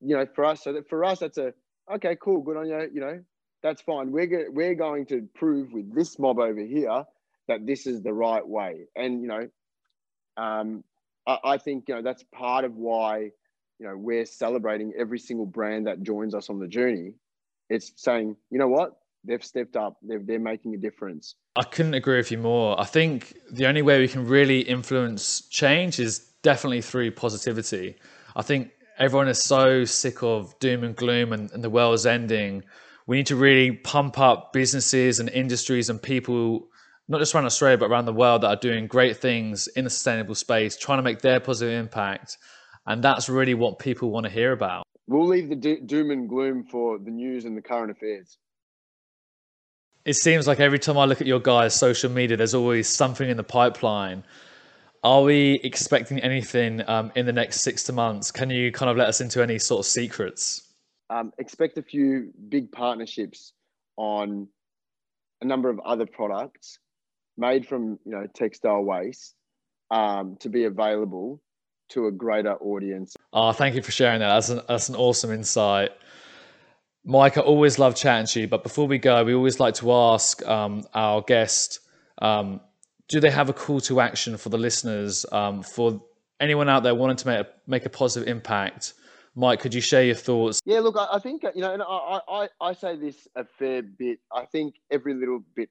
you 0.00 0.16
know, 0.16 0.26
for 0.34 0.44
us, 0.44 0.64
so 0.64 0.72
that 0.72 0.88
for 0.88 1.04
us, 1.04 1.20
that's 1.20 1.38
a 1.38 1.52
okay, 1.92 2.16
cool, 2.20 2.40
good 2.40 2.56
on 2.56 2.66
you. 2.66 2.90
You 2.92 3.00
know, 3.00 3.20
that's 3.62 3.82
fine. 3.82 4.12
We're 4.12 4.26
go- 4.26 4.50
we're 4.50 4.74
going 4.74 5.06
to 5.06 5.28
prove 5.34 5.72
with 5.72 5.94
this 5.94 6.18
mob 6.18 6.38
over 6.38 6.60
here 6.60 7.04
that 7.48 7.66
this 7.66 7.86
is 7.86 8.02
the 8.02 8.12
right 8.12 8.46
way. 8.46 8.86
And 8.96 9.22
you 9.22 9.28
know, 9.28 9.48
um, 10.38 10.84
I, 11.26 11.38
I 11.44 11.58
think 11.58 11.84
you 11.88 11.96
know 11.96 12.02
that's 12.02 12.24
part 12.32 12.64
of 12.64 12.76
why 12.76 13.30
you 13.78 13.86
know 13.86 13.96
we're 13.96 14.26
celebrating 14.26 14.92
every 14.96 15.18
single 15.18 15.46
brand 15.46 15.86
that 15.86 16.02
joins 16.02 16.34
us 16.34 16.48
on 16.48 16.58
the 16.58 16.68
journey. 16.68 17.14
It's 17.68 17.92
saying, 17.96 18.36
you 18.50 18.58
know 18.58 18.68
what, 18.68 18.96
they've 19.24 19.44
stepped 19.44 19.76
up. 19.76 19.98
They're, 20.02 20.20
they're 20.20 20.38
making 20.38 20.74
a 20.74 20.78
difference. 20.78 21.34
I 21.56 21.64
couldn't 21.64 21.94
agree 21.94 22.16
with 22.16 22.30
you 22.30 22.38
more. 22.38 22.80
I 22.80 22.84
think 22.84 23.36
the 23.50 23.66
only 23.66 23.82
way 23.82 23.98
we 23.98 24.08
can 24.08 24.26
really 24.26 24.60
influence 24.60 25.42
change 25.48 25.98
is 25.98 26.20
definitely 26.42 26.80
through 26.80 27.10
positivity. 27.10 27.96
I 28.36 28.42
think 28.42 28.70
everyone 28.98 29.28
is 29.28 29.42
so 29.42 29.84
sick 29.84 30.22
of 30.22 30.58
doom 30.60 30.84
and 30.84 30.96
gloom 30.96 31.32
and, 31.32 31.50
and 31.50 31.62
the 31.62 31.70
world's 31.70 32.06
ending. 32.06 32.64
We 33.06 33.18
need 33.18 33.26
to 33.26 33.36
really 33.36 33.72
pump 33.72 34.18
up 34.18 34.52
businesses 34.52 35.18
and 35.18 35.28
industries 35.30 35.90
and 35.90 36.00
people, 36.00 36.68
not 37.08 37.18
just 37.18 37.34
around 37.34 37.46
Australia, 37.46 37.78
but 37.78 37.86
around 37.86 38.04
the 38.04 38.12
world 38.12 38.42
that 38.42 38.48
are 38.48 38.56
doing 38.56 38.86
great 38.86 39.16
things 39.16 39.66
in 39.68 39.84
the 39.84 39.90
sustainable 39.90 40.34
space, 40.34 40.76
trying 40.76 40.98
to 40.98 41.02
make 41.02 41.20
their 41.20 41.40
positive 41.40 41.78
impact. 41.78 42.38
And 42.86 43.02
that's 43.02 43.28
really 43.28 43.54
what 43.54 43.78
people 43.78 44.10
want 44.10 44.24
to 44.24 44.30
hear 44.30 44.52
about. 44.52 44.84
We'll 45.06 45.26
leave 45.26 45.48
the 45.48 45.56
doom 45.56 46.10
and 46.10 46.28
gloom 46.28 46.64
for 46.64 46.98
the 46.98 47.10
news 47.10 47.44
and 47.44 47.56
the 47.56 47.62
current 47.62 47.90
affairs 47.90 48.38
it 50.08 50.16
seems 50.16 50.46
like 50.46 50.58
every 50.58 50.78
time 50.78 50.96
I 50.96 51.04
look 51.04 51.20
at 51.20 51.26
your 51.26 51.38
guys' 51.38 51.74
social 51.74 52.10
media, 52.10 52.34
there's 52.34 52.54
always 52.54 52.88
something 52.88 53.28
in 53.28 53.36
the 53.36 53.44
pipeline. 53.44 54.24
Are 55.04 55.22
we 55.22 55.60
expecting 55.62 56.18
anything 56.20 56.82
um, 56.88 57.12
in 57.14 57.26
the 57.26 57.32
next 57.32 57.60
six 57.60 57.84
to 57.84 57.92
months? 57.92 58.30
Can 58.30 58.48
you 58.48 58.72
kind 58.72 58.90
of 58.90 58.96
let 58.96 59.08
us 59.08 59.20
into 59.20 59.42
any 59.42 59.58
sort 59.58 59.80
of 59.80 59.86
secrets? 59.86 60.72
Um, 61.10 61.32
expect 61.36 61.76
a 61.76 61.82
few 61.82 62.32
big 62.48 62.72
partnerships 62.72 63.52
on 63.98 64.48
a 65.42 65.44
number 65.44 65.68
of 65.68 65.78
other 65.80 66.06
products 66.06 66.78
made 67.38 67.66
from 67.66 67.98
you 68.04 68.12
know 68.12 68.26
textile 68.34 68.82
waste 68.82 69.34
um, 69.90 70.36
to 70.40 70.48
be 70.48 70.64
available 70.64 71.40
to 71.90 72.06
a 72.06 72.12
greater 72.12 72.54
audience. 72.56 73.16
Oh, 73.32 73.52
thank 73.52 73.74
you 73.74 73.82
for 73.82 73.92
sharing 73.92 74.20
that. 74.20 74.28
That's 74.28 74.48
an, 74.50 74.60
that's 74.68 74.88
an 74.90 74.96
awesome 74.96 75.32
insight. 75.32 75.90
Mike, 77.04 77.38
I 77.38 77.40
always 77.40 77.78
love 77.78 77.94
chatting 77.94 78.26
to 78.26 78.40
you, 78.40 78.48
but 78.48 78.62
before 78.62 78.86
we 78.86 78.98
go, 78.98 79.24
we 79.24 79.34
always 79.34 79.58
like 79.58 79.74
to 79.74 79.90
ask 79.92 80.46
um, 80.46 80.84
our 80.92 81.22
guest 81.22 81.80
um, 82.20 82.60
do 83.08 83.20
they 83.20 83.30
have 83.30 83.48
a 83.48 83.52
call 83.52 83.80
to 83.82 84.00
action 84.00 84.36
for 84.36 84.50
the 84.50 84.58
listeners, 84.58 85.24
um, 85.32 85.62
for 85.62 86.02
anyone 86.40 86.68
out 86.68 86.82
there 86.82 86.94
wanting 86.94 87.16
to 87.16 87.26
make 87.26 87.40
a, 87.40 87.46
make 87.66 87.86
a 87.86 87.88
positive 87.88 88.28
impact? 88.28 88.92
Mike, 89.34 89.60
could 89.60 89.72
you 89.72 89.80
share 89.80 90.04
your 90.04 90.14
thoughts? 90.14 90.60
Yeah, 90.64 90.80
look, 90.80 90.96
I, 90.96 91.06
I 91.12 91.18
think, 91.18 91.42
you 91.54 91.62
know, 91.62 91.72
and 91.72 91.82
I, 91.82 92.20
I, 92.28 92.48
I 92.60 92.72
say 92.74 92.96
this 92.96 93.26
a 93.34 93.44
fair 93.44 93.82
bit. 93.82 94.18
I 94.32 94.44
think 94.44 94.74
every 94.90 95.14
little 95.14 95.42
bit 95.54 95.70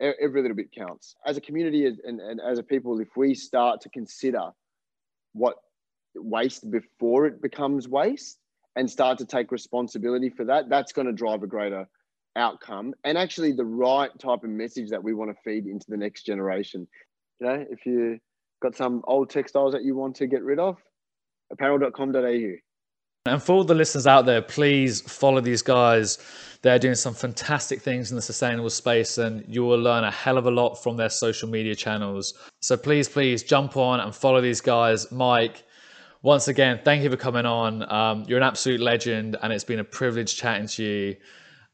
every 0.00 0.42
little 0.42 0.56
bit 0.56 0.72
counts. 0.72 1.14
As 1.26 1.36
a 1.36 1.40
community 1.40 1.86
and, 1.86 2.20
and 2.20 2.40
as 2.40 2.58
a 2.58 2.62
people, 2.62 3.00
if 3.00 3.16
we 3.16 3.34
start 3.34 3.80
to 3.82 3.88
consider 3.90 4.50
what 5.32 5.56
waste 6.14 6.70
before 6.70 7.26
it 7.26 7.42
becomes 7.42 7.88
waste, 7.88 8.38
and 8.78 8.88
start 8.88 9.18
to 9.18 9.26
take 9.26 9.50
responsibility 9.50 10.30
for 10.30 10.44
that, 10.44 10.68
that's 10.68 10.92
going 10.92 11.06
to 11.08 11.12
drive 11.12 11.42
a 11.42 11.48
greater 11.48 11.88
outcome 12.36 12.94
and 13.02 13.18
actually 13.18 13.50
the 13.50 13.64
right 13.64 14.16
type 14.20 14.44
of 14.44 14.50
message 14.50 14.90
that 14.90 15.02
we 15.02 15.12
want 15.12 15.28
to 15.28 15.36
feed 15.42 15.66
into 15.66 15.86
the 15.88 15.96
next 15.96 16.22
generation. 16.22 16.86
You 17.40 17.46
know, 17.46 17.66
if 17.68 17.84
you 17.84 18.20
got 18.62 18.76
some 18.76 19.02
old 19.08 19.30
textiles 19.30 19.72
that 19.72 19.82
you 19.82 19.96
want 19.96 20.14
to 20.16 20.28
get 20.28 20.44
rid 20.44 20.60
of, 20.60 20.76
upparel.com.au. 21.52 22.52
And 23.28 23.42
for 23.42 23.52
all 23.52 23.64
the 23.64 23.74
listeners 23.74 24.06
out 24.06 24.26
there, 24.26 24.42
please 24.42 25.00
follow 25.00 25.40
these 25.40 25.62
guys. 25.62 26.18
They're 26.62 26.78
doing 26.78 26.96
some 26.96 27.14
fantastic 27.14 27.80
things 27.82 28.10
in 28.10 28.16
the 28.16 28.22
sustainable 28.22 28.70
space, 28.70 29.18
and 29.18 29.44
you 29.46 29.64
will 29.64 29.78
learn 29.78 30.04
a 30.04 30.10
hell 30.10 30.38
of 30.38 30.46
a 30.46 30.50
lot 30.50 30.82
from 30.82 30.96
their 30.96 31.08
social 31.08 31.48
media 31.48 31.74
channels. 31.74 32.34
So 32.60 32.76
please, 32.76 33.08
please 33.08 33.42
jump 33.42 33.76
on 33.76 34.00
and 34.00 34.14
follow 34.14 34.40
these 34.40 34.60
guys. 34.60 35.10
Mike, 35.12 35.62
once 36.22 36.48
again, 36.48 36.80
thank 36.84 37.04
you 37.04 37.10
for 37.10 37.16
coming 37.16 37.46
on. 37.46 37.90
Um, 37.92 38.24
you're 38.26 38.38
an 38.38 38.44
absolute 38.44 38.80
legend, 38.80 39.36
and 39.40 39.52
it's 39.52 39.64
been 39.64 39.78
a 39.78 39.84
privilege 39.84 40.36
chatting 40.36 40.66
to 40.68 40.82
you. 40.82 41.16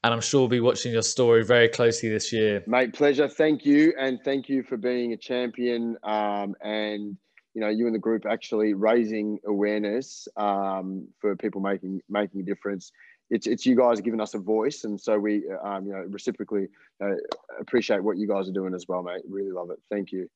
And 0.02 0.12
I'm 0.12 0.20
sure 0.20 0.40
we'll 0.42 0.48
be 0.48 0.60
watching 0.60 0.92
your 0.92 1.00
story 1.00 1.44
very 1.44 1.66
closely 1.66 2.10
this 2.10 2.30
year. 2.30 2.62
Mate, 2.66 2.92
pleasure. 2.92 3.26
Thank 3.26 3.64
you. 3.64 3.94
And 3.98 4.20
thank 4.22 4.50
you 4.50 4.62
for 4.62 4.76
being 4.76 5.14
a 5.14 5.16
champion 5.16 5.96
um, 6.02 6.54
and 6.62 7.16
you 7.54 7.60
know 7.60 7.68
you 7.68 7.86
and 7.86 7.94
the 7.94 7.98
group 7.98 8.26
actually 8.26 8.74
raising 8.74 9.38
awareness 9.46 10.28
um, 10.36 11.08
for 11.20 11.36
people 11.36 11.60
making 11.60 12.00
making 12.08 12.40
a 12.40 12.44
difference. 12.44 12.92
It's 13.30 13.46
it's 13.46 13.64
you 13.64 13.76
guys 13.76 14.00
giving 14.00 14.20
us 14.20 14.34
a 14.34 14.38
voice 14.38 14.84
and 14.84 15.00
so 15.00 15.18
we 15.18 15.44
um, 15.64 15.86
you 15.86 15.92
know 15.92 16.04
reciprocally 16.08 16.68
uh, 17.02 17.14
appreciate 17.58 18.02
what 18.02 18.18
you 18.18 18.28
guys 18.28 18.48
are 18.48 18.52
doing 18.52 18.74
as 18.74 18.86
well 18.88 19.02
mate. 19.02 19.22
Really 19.28 19.50
love 19.50 19.70
it. 19.70 19.78
Thank 19.90 20.12
you 20.12 20.28